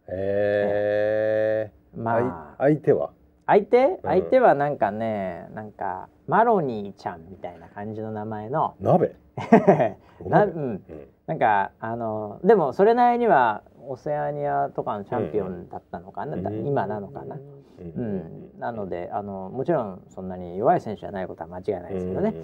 [0.09, 2.55] へえまあ。
[2.59, 3.11] 相手は？
[3.47, 3.85] 相手？
[3.85, 3.99] うん。
[4.03, 8.75] 相手はなんかねなんかマロニーちゃんみたいな感じの名前の。
[8.81, 9.17] 鍋？
[10.27, 10.61] な、う鍋？
[10.61, 10.83] ん、
[11.27, 17.41] なんかあのでもそれなりにはオセアニアとかのチャンピオンだったのかな、だ今なのかな、う
[17.79, 18.51] うん。
[18.59, 22.35] なのであのもちろんそんなに弱い選手じゃないことは間違いないですけどね、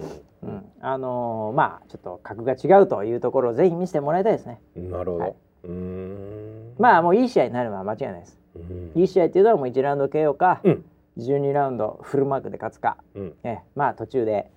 [0.43, 0.71] うん。
[0.79, 4.61] あのまあちょっと格が違うというところをぜひ見せてもらいたいですね。
[4.77, 5.35] うんなるほど、はい。
[5.63, 6.42] うーん
[6.79, 8.37] まあもういい試合になるのは間違いないです。
[8.55, 8.91] うん。
[8.95, 10.85] いい試合っていうのはもう1ラウンド KO か、うん。
[11.17, 13.33] 12ラウンドフルマークで勝つか、うん。
[13.43, 14.51] えまあ途中で、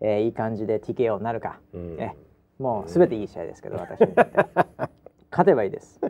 [0.00, 1.96] えーいい感じで TKO になるか、うん。
[2.00, 2.14] え
[2.58, 4.90] もうすべていい試合ですけど私にとっては。
[5.30, 6.00] 勝てばいいです。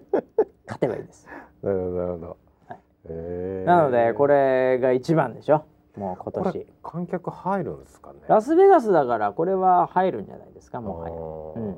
[0.66, 1.26] 勝てばいいです。
[1.62, 2.36] なるほどなるほど、
[2.68, 2.78] はい。
[3.10, 5.64] へーなのでこれが一番でしょ。
[5.96, 6.66] もう今年。
[6.82, 8.20] 観客入るんですかね。
[8.28, 11.76] ラスベガスだからこれは入るんじゃないですかもはやあーうん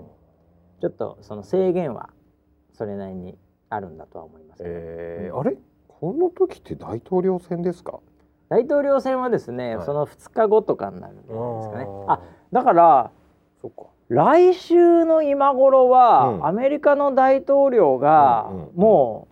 [0.80, 2.11] ちょっとその制限は
[2.72, 3.39] それなりに
[3.75, 5.57] あるんだとは思いますえーあれ？
[5.89, 8.01] この時って大統領選ですか？
[8.49, 9.87] 大統領選はですね、はい。
[9.87, 11.87] その2日後とかになるんですかね。
[12.09, 12.20] あ
[12.53, 13.11] だから
[13.61, 13.85] そっか。
[14.09, 16.47] 来週の今頃は、うん。
[16.47, 19.27] アメリカの大統領がうんう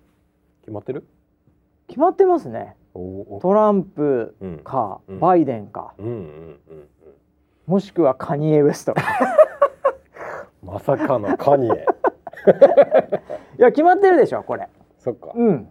[0.63, 1.01] 決まってる？
[1.01, 1.05] う
[1.89, 2.77] 決まってますね。
[2.95, 4.59] トランプうん。
[4.61, 5.21] か、うん。
[5.21, 5.93] バイデンか。
[5.99, 6.59] うん。
[7.67, 9.03] もしくはカニエ・ウェストか。
[10.63, 11.87] まさかのカニエ
[13.59, 14.69] いや決まってるでしょこれ。
[14.99, 15.69] そっか、うん。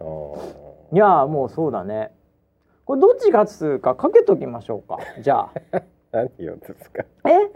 [0.92, 2.12] いやもうそうだね。
[2.84, 4.98] これどっち勝つかかけときましょうか。
[5.20, 5.50] じゃあ。
[6.12, 7.04] 何をですか？
[7.28, 7.48] え？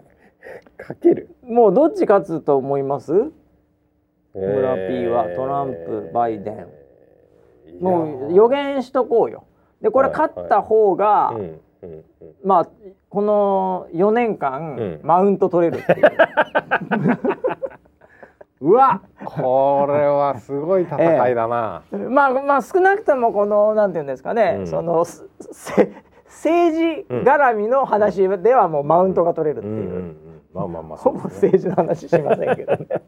[0.76, 1.34] かける？
[1.42, 3.12] もうどっち勝つと思います？
[4.34, 6.68] 村 P はえートランプバイデン。
[7.80, 9.44] もう予言しとこうよ。
[9.80, 12.04] でこれはい勝った方が、うんうんうん。
[12.44, 12.68] まあ
[13.08, 15.00] この4年間、うん。
[15.02, 16.06] マウント取れるっていう
[18.64, 19.02] うわ。
[19.26, 24.66] これはすごい戦いだな、まあまあ少なくともこのなんていうんですかね、うん。
[24.66, 25.92] その政
[26.30, 30.16] 治絡みの話ではもうマウントが取れるっていう、うんうんうん。
[30.54, 32.86] まあまあまあほぼ政治の話しませんけどね。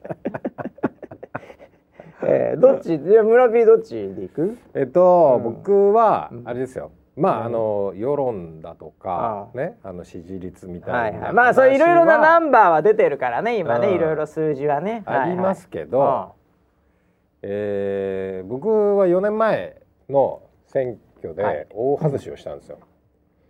[2.29, 2.99] えー、どっち？
[2.99, 4.59] じゃあ村 P どっちでいく？
[4.75, 5.55] えっと、うん。
[5.55, 6.43] 僕はうん。
[6.45, 7.47] あれですよまあ、うん。
[7.47, 11.33] あの世論だとかあねあの支持率みたいいはい。
[11.33, 13.95] まあそういろいろなナンバーは出てるからね今ねうん。
[13.95, 15.03] いろいろ数字はね。
[15.07, 16.33] ありますけど、は
[17.43, 21.55] えー僕は4年前の選挙はい。
[21.55, 22.97] で大外しをしたんですよ、うん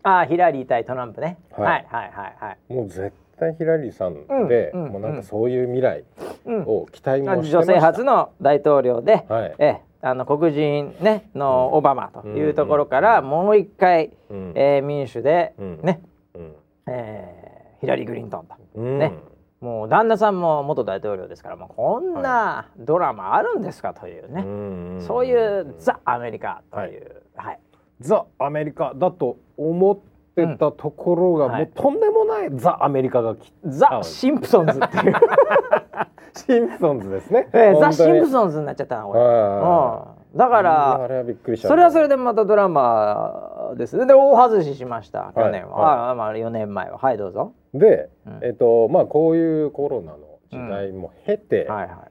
[0.08, 1.36] ああヒラリー対トランプね。
[1.50, 2.72] ははいいはいはいはい。
[2.72, 6.04] もう絶対ヒラリーさんで、もうなんかそういう未来
[6.44, 6.62] うん。
[6.62, 14.52] を期待もしてま女性初の大統領で、はい、ええあの黒人ねのオバマというところからもう一回、うん。
[14.54, 15.80] えー民主でうん。
[15.82, 16.00] ね、
[16.34, 16.52] うん。
[16.86, 18.54] えーヒラリー・クリントンと。
[18.76, 18.98] うん。
[19.00, 19.12] ね。
[19.60, 27.60] もう旦那さんも元大統領ですからもうこんなドラマあるんですかというね、うんそういうザ・アメリカという、はい。
[28.00, 31.52] ザ・アメリカだと思ってたところが、うん。
[31.52, 31.62] はい。
[31.62, 35.14] もうとんでもないザ・アメリカが来ザ・シンプソンズっていう、
[36.36, 37.48] シンプソンズですね。
[37.52, 41.08] ええザ・シンプンソンズになっちゃったなこれ、はうん、だかあら。
[41.56, 44.06] それはそれでまたドラマですね。
[44.06, 46.10] で大外ししました去年は、はい。
[46.10, 46.98] あまあ4年前は。
[46.98, 48.38] はいどうぞ、で、うん。
[48.42, 50.18] えっとまあこういうコロナの
[50.50, 52.08] 時代も経て、はいは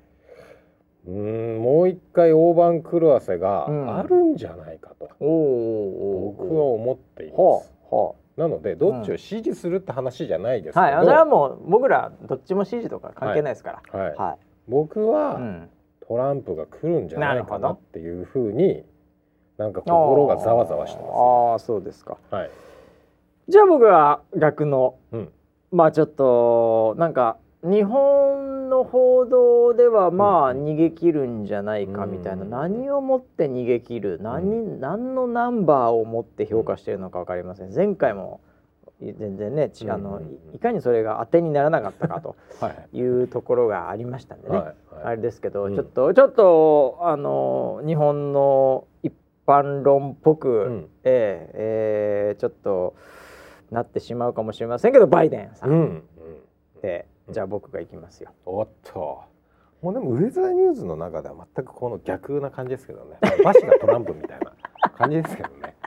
[1.05, 3.97] い、うーんもう一回大番狂わせがうん。
[3.97, 7.74] あるんじゃないかと、僕は思っています。
[7.89, 11.05] ほうほなのでどっちを支持するって話じゃないですうけど、はい。
[11.05, 13.99] それはもう僕らどっちも支持とか関係ないですから。
[13.99, 14.15] はい。
[14.15, 15.69] はい、僕は、うん。
[16.07, 18.83] トランプが来るんじゃないかなっていうふうに
[19.57, 22.17] なんか心がざわざわしてます、ああそうですか。
[22.29, 22.51] はい。
[23.47, 25.31] じゃあ僕は逆のうん。
[25.71, 34.19] まあちょっとなんか日本の報道ではまあうん逃げ切るんじゃないかみたいな、うん何をもって逃げ切る？
[34.21, 37.73] 何,、何のナンバーを持って評価しているのか分かりません。
[37.73, 38.39] 前回も
[39.01, 42.97] 全然ねちあのうんいいかにそれが当てにならなかったかと はい。
[42.97, 44.75] いうところがありましたんでね、はい。
[45.03, 45.75] あれですけど、うん。
[45.75, 49.11] ちょっとちょっとあの日本の一
[49.47, 50.89] 般論っぽく、うん。
[51.03, 52.93] えええーちょっと
[53.71, 55.73] なってしまうかもしれませんけどバイデンさうん。
[55.73, 55.77] ん。
[55.77, 56.03] うん。
[56.81, 58.31] で、うんじゃあ僕が行きますよ。
[58.45, 59.23] おっと。
[59.81, 63.17] もうでもウェザーニューズの中では全くこの逆な感じですけどね。
[63.43, 64.51] バシがトランプみたいな
[64.97, 65.75] 感じですけどね。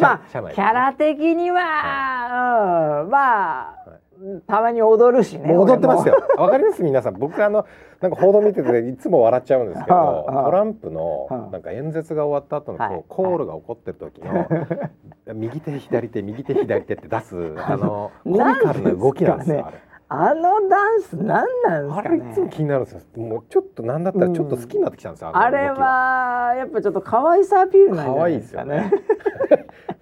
[0.00, 4.00] まあキャラ的には、うん、まあ、はい
[4.46, 5.54] たまに踊るしね。
[5.54, 6.14] 踊ってますよ。
[6.14, 6.42] よ。
[6.42, 6.82] わかります？
[6.82, 7.14] 皆さん。
[7.18, 7.66] 僕あの
[8.00, 14.46] なんか報道見てていつも笑っちゃうんですけど、 トランプのはあなんか演説が終わった後のこう、はいコールが起こってる時の
[15.34, 19.68] 右手左手右手左手って出す あのコミカルな動きなんですよ。
[20.06, 22.50] あのダンス何なんですかあれあれいつもね。
[22.52, 23.00] 気になるんですよ。
[23.16, 25.30] もうちょっとなんだったらちょっと好きになってきたんですよ。
[25.34, 28.92] あれの動きはやっぱちょっと可愛さアピールなんじゃないですかね。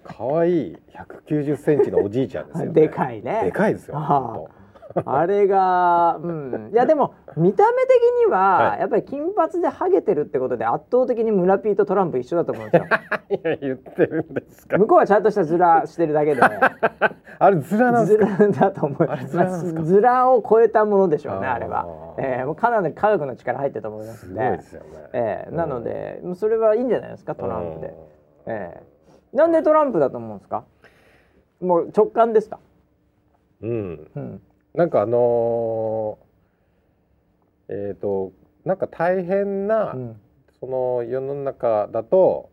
[0.03, 0.77] 可愛い
[1.27, 2.73] 190センチのおじいちゃんですよ、ね。
[2.79, 4.49] でかいねでかいですよ。
[5.05, 12.87] あれが、うん、いやでも見た目的には、はいやっぱり金髪でハゲてるってことで圧倒的に村ピーとトランプ一緒だと思うんですよ。
[13.29, 14.77] 当 いや言ってるんですか。
[14.77, 16.41] 向こうはちゃんとしたズラしてるだけで、
[17.39, 18.37] あれズラなんですズか。
[18.43, 21.85] ラだと思いあれまあズラを超えたものでしょうねあれは。
[22.17, 24.47] えーもうかなり科学の力入ってると思いますすんで。
[24.47, 24.79] ごいです。
[25.13, 27.87] えーなので、もうそれはいいんじゃないですかトランプで。
[27.87, 27.93] うん
[28.53, 28.93] えー
[29.35, 30.63] なんでトランプだと思うんですか？
[31.59, 32.59] もう直感ですか？
[33.63, 34.07] うん。
[34.15, 34.41] うん。
[34.73, 38.31] なんかあのーえっ、と
[38.65, 40.19] なんか大変な、うん
[40.63, 42.49] その世の中だと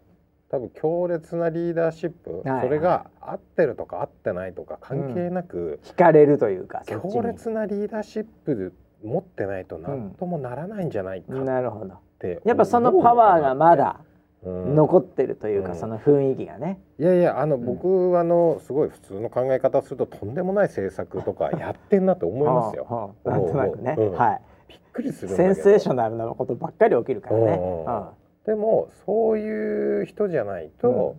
[0.50, 6.82] 多分強烈なリーダーシップ、はいはいそれが合ってるとか合ってないとか関係なく、惹かれるというか。
[6.86, 8.72] 強烈なリーダーシップ
[9.04, 11.94] 持ってないと何ともならないんじゃないかっなるほど。
[12.18, 14.09] て、やっぱそのパワーがまだうん
[14.42, 15.76] 残ってるというか、うん。
[15.76, 16.80] その雰囲気がね。
[16.98, 17.64] いやいやあの、ん。
[17.64, 23.14] 僕あのすごい普通の考え方するととんでもない政策とかやってんなと思いますよ。
[23.24, 24.12] なんとなくね、うん。
[24.12, 24.40] はい。
[24.68, 27.52] びっくりするセンセーショナルなことばっかり起きるからね。
[27.52, 27.84] うん。
[27.84, 28.08] うん。
[28.46, 31.16] でもそういう人じゃないと、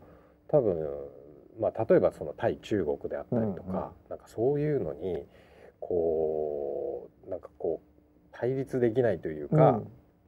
[0.49, 0.59] うん。
[0.59, 0.87] 多分
[1.59, 3.81] まあ例えばその対中国であったりとか、うんうん。
[4.09, 5.23] なんかそういうのに
[5.79, 7.87] こうなんかこう
[8.31, 9.81] 対立できないというか、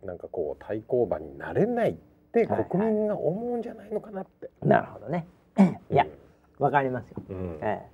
[0.04, 1.96] なんかこう対抗馬になれないっ
[2.34, 2.65] てはいはい。
[2.69, 4.49] 国民が思うんじゃないのかなって。
[4.61, 5.27] うんなるほどね。
[5.91, 6.05] いや、
[6.59, 7.17] わかりますよ。
[7.29, 7.93] うん、ええ。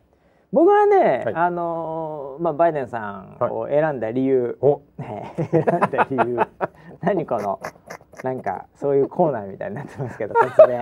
[0.51, 1.35] 僕はね、はい。
[1.35, 6.39] あのーまあバイデンさんを選んだ理由、おね選んだ理由。
[7.01, 7.59] 何この
[8.23, 10.81] なんかそういうコーナーみたいになってますけど 突然。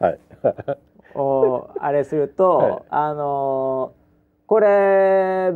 [0.00, 0.18] はい。
[1.14, 2.82] をあれすると、はい。
[2.90, 4.06] あのー
[4.48, 5.52] これ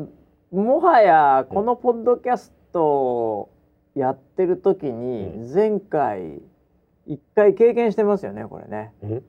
[0.51, 3.49] もはやこのポッドキャスト
[3.95, 6.43] やってる時にう前回
[7.13, 8.93] 一回経験してますよねこれね。
[9.03, 9.25] うん？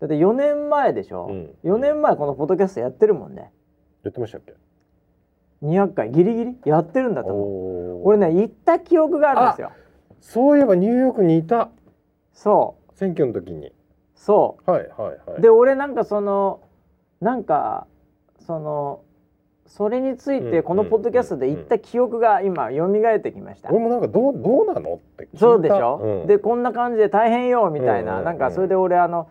[0.00, 1.54] だって4年前でしょ、うん。
[1.64, 3.50] 4年前このポッドキャストやってるもんね。
[4.04, 4.54] 言ってましたっけ
[5.62, 6.56] ？200回ギリギリ？
[6.64, 8.02] やってるんだと思う。
[8.04, 9.72] 俺ね行った記憶があるんですよ。
[10.20, 11.70] そういえばニューヨークにいた。
[12.32, 12.96] そう。
[12.96, 13.72] 選挙の時に。
[14.14, 15.38] そはいはいはい。
[15.38, 16.60] うで俺なんかその
[17.20, 17.88] なんか
[18.46, 19.00] その
[19.68, 25.38] それについてうんこのポッドキャストで言った記憶が今蘇ってきました、俺もなんかどうどうなのって聞いた。
[25.38, 26.26] そうでしょ、うん。
[26.26, 28.24] でこんな感じで大変よみたいな、うんうんうん。
[28.24, 29.28] なんかそれで俺あの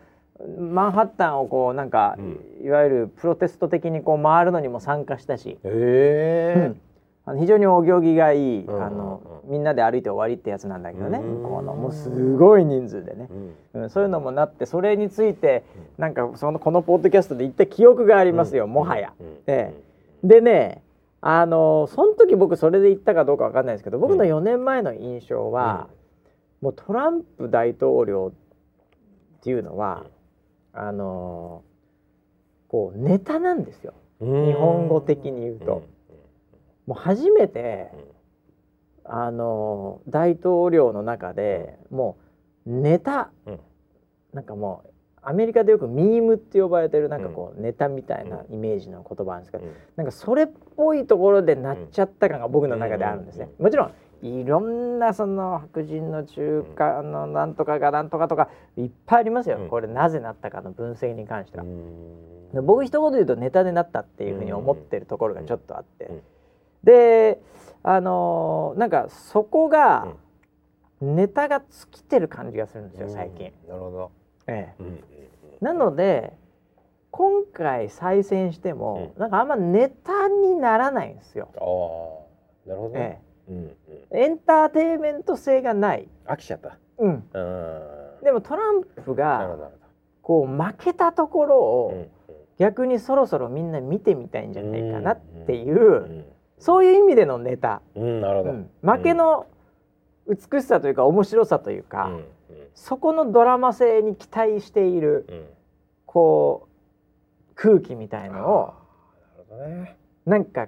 [0.59, 2.39] マンハッタンをこうなんか、うん。
[2.63, 6.53] いわゆるプロテスト的にこう回るのにも参加したし、へえ。
[6.57, 6.81] うん。
[7.25, 11.43] あの非常にお行儀がいい、うんあのみんなで歩いて終わりってやつなんだけどね、うん。
[11.43, 13.29] このもうすごい人数でね。
[13.73, 13.81] う、ん。
[13.83, 15.63] うん、そういうのもなってそれについて
[15.97, 19.13] なんかそのこのポッドキャストで言った記憶がありますよ、もはや。
[19.19, 19.27] うん。
[19.47, 19.73] え
[20.23, 20.83] でね
[21.21, 25.89] あのその時僕それで言ったかどうかわかんないですけど僕の4年前の印象は、
[26.61, 30.05] もうトランプ大統領っていうのは、
[30.73, 31.63] あの
[32.67, 33.93] こうネタなんですよ。
[34.19, 34.45] うん。
[34.45, 35.83] 日本語的に言うと。
[36.85, 37.91] もう初めて、
[39.03, 42.17] あの大統領の中でも
[42.65, 43.59] うネタ、うん。
[44.33, 44.86] なんかもう
[45.27, 49.71] アメリカでよくミームって呼ばれてるなんかこう、ネタみたいなイメージの言葉なんですけど、うん。
[49.97, 50.47] なんかそれっ
[50.77, 53.49] ぽいところでなっちゃった感が僕の中であるんですね。
[53.59, 58.47] うもちろんいろんなその白人の中華のなんとかがなんとかとか
[58.77, 59.67] いっぱいありますよ、うん。
[59.67, 61.65] これなぜなったかの分析に関しては。
[62.63, 66.21] 僕一言で言うとネタでなったっていうふうに思ってるところがちょっとあって、うん。
[66.85, 67.41] で
[67.83, 70.07] あのーなんかそこが
[71.01, 73.51] ネタが尽きてる感じがするんですよ最近。
[73.67, 74.11] なるほど
[74.47, 74.81] ええ。
[74.81, 75.03] うんうん
[75.59, 76.33] なので
[77.09, 81.49] 今回再選しても、なんかあんまネタにならないんですよ。
[81.55, 83.71] ああなるほどえねうんうん。
[84.11, 86.07] え、エンターテインメント性がない。
[86.25, 86.77] 飽きちゃった。
[86.99, 89.71] うん、うんでもトランプが
[90.21, 92.05] こう負けたところを
[92.59, 96.25] 逆にそろそろみんな見てみたいんじゃないかなっていう、うん
[96.59, 97.81] そういう意味でのネタ。
[97.95, 98.51] うんうんなるほど。
[98.51, 98.69] うん。
[98.81, 99.45] 負けの
[100.27, 102.25] 美しさというか面白さというか、うん
[102.75, 105.47] そこのドラマ性に期待している
[106.05, 106.67] こ
[107.51, 108.73] う空気みたいのを
[110.25, 110.67] なんか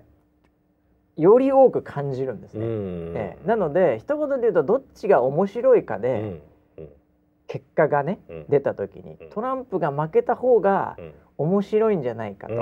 [1.18, 2.66] より多く感じるんですね。
[2.66, 3.14] ん。
[3.16, 6.42] ええなので一言で言うとどっちが面白いかうで、
[7.48, 8.46] 結果がね、うん。
[8.48, 9.30] 出た時にうん。
[9.30, 11.14] トランプが負けた方がうん。
[11.40, 12.54] 面白いんじゃないかと、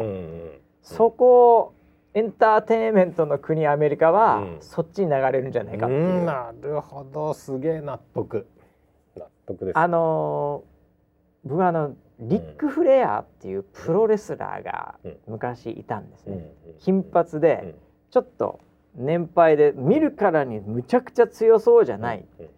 [0.84, 1.74] そこを
[2.14, 4.58] エンターテインメントの国アメリカは、うん。
[4.62, 6.02] そっちに流れるんじゃないかっていう。
[6.20, 6.26] うん。
[6.26, 7.34] なるほど。
[7.34, 8.36] すげえ納得。
[8.38, 8.57] 納
[9.48, 10.78] 得ですあのー
[11.50, 15.18] 僕はあのリック・フレアっていうプロレスラーがうん。
[15.28, 17.42] 昔いたんですうんね、金髪うん。
[17.42, 17.76] で
[18.12, 18.60] ちょっと
[18.96, 22.50] 年配で見るからにむちゃくちゃ強そうじゃない、うん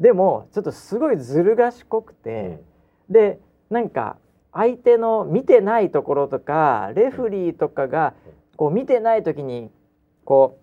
[0.00, 2.62] でもちょっとすごいずる賢くて、
[3.10, 4.16] でなんか
[4.52, 8.14] 相手の見てないところとかレフリーとかが
[8.56, 9.70] こう見てない時に
[10.24, 10.58] こ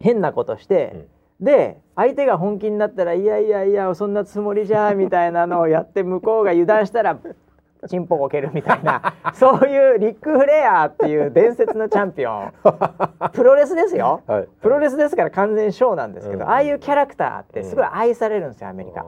[0.00, 1.06] う変なことして、
[1.40, 7.16] で相手が本気になったら「いやいやいやそんなつもりじゃ」みたいなのをやって向こうが油断したら
[7.88, 12.52] チンポを蹴るみたいなそういうリック・フレアっていう伝説のチャンピオン。
[13.32, 14.22] プロレスですよ。
[14.26, 14.48] はい。
[14.60, 16.50] プロレスですから完全ショーなんですけど、うん。
[16.50, 19.06] ああいうキャラクターってすごい愛されるんですよアメリカ。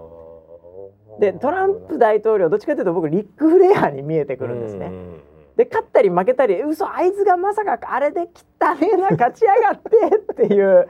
[1.19, 4.87] でトランプ大統領どっちかというと僕リック・フレアに見えてくるんですね。
[4.87, 5.21] うん。
[5.57, 10.89] で勝ったり負けたり嘘あいつがまさかあれで汚ねえな勝ち上がってっていう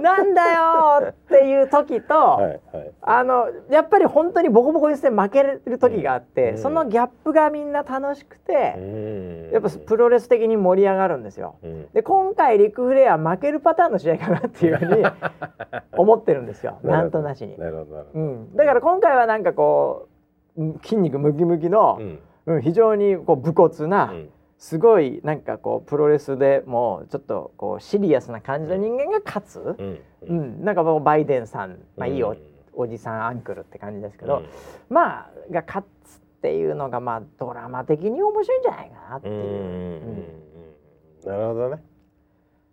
[0.00, 2.92] なんだよっていう時と、はいはい。
[3.02, 6.58] あのやっぱり本当にボコボコにして負ける時があって、うん。
[6.58, 9.50] そのギャップがみんな楽しくて、うん。
[9.52, 11.56] やっぱプロレス的に盛り上がるんですよ。
[11.62, 11.88] うん。
[11.92, 15.04] で今回リック・フレア負けるパターンの試合かなっていうふうに
[15.96, 16.78] 思ってるんですよ。
[16.82, 17.58] なんとなしに。
[17.58, 17.96] なるほど。
[17.96, 20.08] なるほどうん、だから今回はなんかこ
[20.56, 22.18] ううん筋肉ムキムキの、うん。
[22.46, 30.64] うん、非常にこう武骨な、うんすごいなんかこうプロレスでもうちょっとこうシリアスな感じの人間が勝つ、うんうん。
[30.64, 32.38] なんかもうバイデンさん、まあ、いいお,、うん。
[32.72, 34.46] おじさんアンクルって感じですけど、うん。
[34.88, 41.30] まあが勝つっていうのがまあドラマ的に面白いんじゃないかなっていう、うん。
[41.30, 41.82] なるほどね。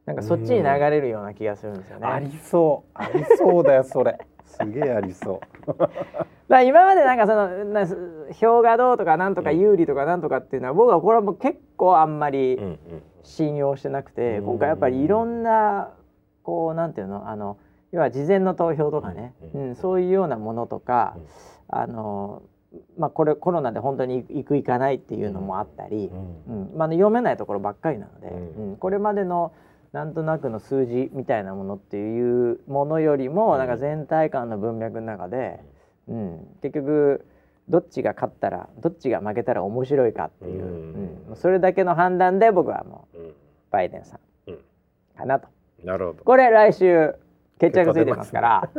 [0.05, 2.07] なんかそっちに流れるような気がするんですよね。
[2.07, 2.91] ありそう。
[2.93, 4.17] ありそうだよそれ。
[4.45, 5.73] すげえありそう
[6.53, 7.87] だから今までなんかそのな
[8.39, 12.59] 票がどうとかなんとか有利とかなんとかっていうのは僕はこれはもう結構あんまり
[13.23, 14.45] 信用してなくて、うん。
[14.45, 15.89] 今回やっぱりいろんな
[16.43, 17.57] こうなんていうのあの
[17.91, 21.23] 要は事前の投票とかね、ううんんそういうようなものとか、うん。
[21.69, 22.43] あの
[22.99, 26.11] まあこれコロナで本当に行く行かないっていうのもあったり、
[26.47, 26.65] うん。
[26.71, 26.77] うん。
[26.77, 28.69] まあ、読めないところばっかりなので、うん。
[28.69, 28.77] うん。
[28.77, 29.53] これまでの
[29.91, 33.57] なんとなくの数字みたいなものっていうものよりも、うん。
[33.57, 35.59] なんか全体感の文脈の中で、
[36.07, 37.25] うん、結局
[37.69, 41.27] どっちが勝ったらどっちが負けたら面白いかっていう、うん。
[41.29, 41.35] うん。
[41.35, 43.33] それだけの判断で僕はもううん。
[43.71, 44.19] バイデンさん。
[44.51, 44.59] うん。
[45.17, 45.47] かなと。
[45.83, 46.23] なるほど。
[46.23, 47.15] これ来週
[47.59, 48.69] 決着ついてますから。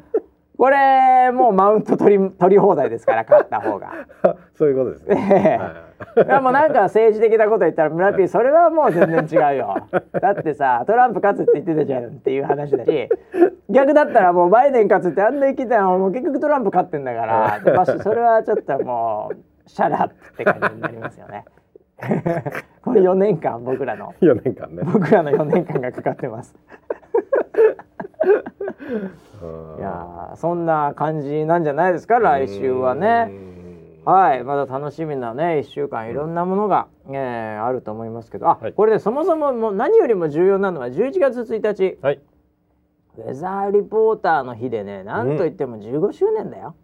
[0.57, 4.07] これもうマウント取り取り放題ですから勝った方が。
[4.55, 5.71] そういうことですね、
[6.17, 9.89] いいやもうなんか政治的なこと言ったら村 P それはもう全然違うよ。
[10.21, 13.09] だってさトランプ勝つって言ってたじゃんっていう話だし
[13.71, 19.37] 逆だったらもうバイデン勝つってあんな言ってたのもう結局トランプ勝ってんだからまあそれはちょっともう
[19.69, 21.45] シャラって感じになりますよね。
[22.83, 24.83] この4年間僕らの4年間ね。
[24.85, 26.55] 僕らの4年間がかかってます。
[29.43, 29.79] うん。
[29.79, 33.54] いやーそんな感じなんじゃないですか来週はね。
[34.05, 34.13] うん。
[34.13, 38.49] はい、まだ楽しみなね1週間いろんなものが、えーあると思いますけど。
[38.49, 38.73] あ、はい。
[38.73, 41.99] これでそもそももう何よりも重要なのは11月1日。
[42.03, 42.21] はい。
[43.17, 46.75] ウェザーリポーターの日でねなんといっても15周年だよ、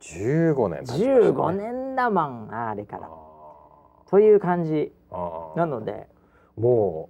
[0.00, 1.14] 15年経ちね。
[1.14, 3.06] 15年だもんあれから。
[3.06, 4.92] あという感じ
[5.56, 6.08] なので。
[6.58, 7.08] も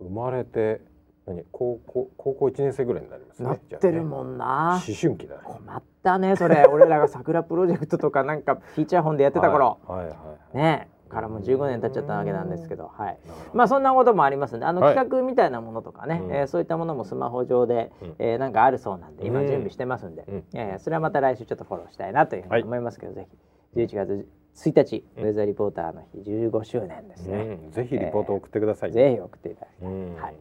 [0.00, 0.80] う生まれて
[1.26, 3.48] 何高校高校1年生ぐらいになりますね。
[3.48, 5.40] なってるんもんな、思春期だね。
[5.44, 6.64] 困ったねそれ。
[6.70, 10.16] 俺らが桜プロジェクトとかなんかフィーチャー本でやってた頃、はいはいはい。
[10.16, 10.88] はいね。
[11.08, 12.90] からもう15年経っちゃったわけなんですけど。
[12.92, 13.18] はい。
[13.52, 14.94] まあそんなこともありますんであのはい。
[14.94, 16.32] 企画みたいなものとかね、うん。
[16.34, 18.14] えーそういったものもスマホ上で、うん。
[18.18, 20.44] えーなんかあるそうなんで今うん準備してますんで、うん。
[20.54, 23.38] えーそれはまた来週ちょっとフォローしたいなというふうはいに思いますけど、ぜひ。
[23.80, 25.24] 11月1日、うん。
[25.24, 27.70] ウェザーリポーターの日15周年ですね、うん。
[27.70, 30.14] ぜひリポートを送ってください、ぜひ送っていただきたい、うん。
[30.16, 30.34] はい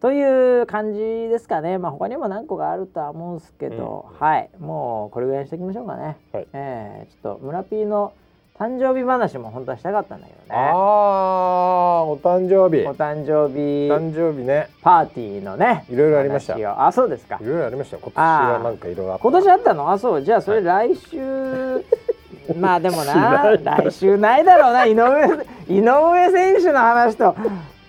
[0.00, 1.76] という感じですかね。
[1.78, 4.48] まあ他にも何個かあるとは思うんですけど、はい。
[4.60, 6.46] もうこれぐらいにしておきましょうかね、はい。
[6.52, 8.12] えーちょっと村 P の
[8.58, 10.46] 誕生日話も本当はしたかったんだけどね。
[10.50, 12.84] ああお誕生日。
[12.86, 14.68] お誕生日誕生日ね。
[14.82, 16.86] パーティーのねいろいろありました。
[16.86, 17.38] あそうですか。
[17.40, 18.02] いろいろありましたよ。
[18.02, 19.90] 今年はなんかいろいろ今年あったの？
[19.90, 20.22] あそう。
[20.22, 21.84] じゃあそれ来週、
[22.58, 24.86] まあでもな来週ないだろうな。
[24.86, 25.26] 井上
[25.68, 27.34] 井上選手の話と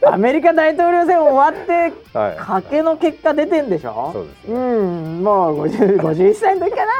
[0.06, 2.38] アメリカ大統領選終わってはい。
[2.38, 4.12] 賭けの結果出てんでしょ？
[4.14, 4.54] そうですね。
[4.56, 6.92] うんもう50 51歳の時かな？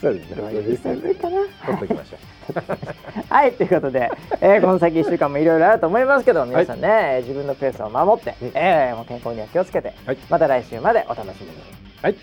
[0.00, 0.42] そうですね。
[0.42, 1.36] 51歳の時かな？
[1.66, 2.22] 取っておきましょう。
[3.28, 4.10] はいということで、
[4.40, 8.50] えーこの先1週間もいろいろあると思いますけど皆さんね、自分のペースを守って、うん。
[8.54, 10.18] えーもう健康には気をつけて、はい。
[10.30, 11.52] また来週までお楽しみに。
[12.02, 12.16] はい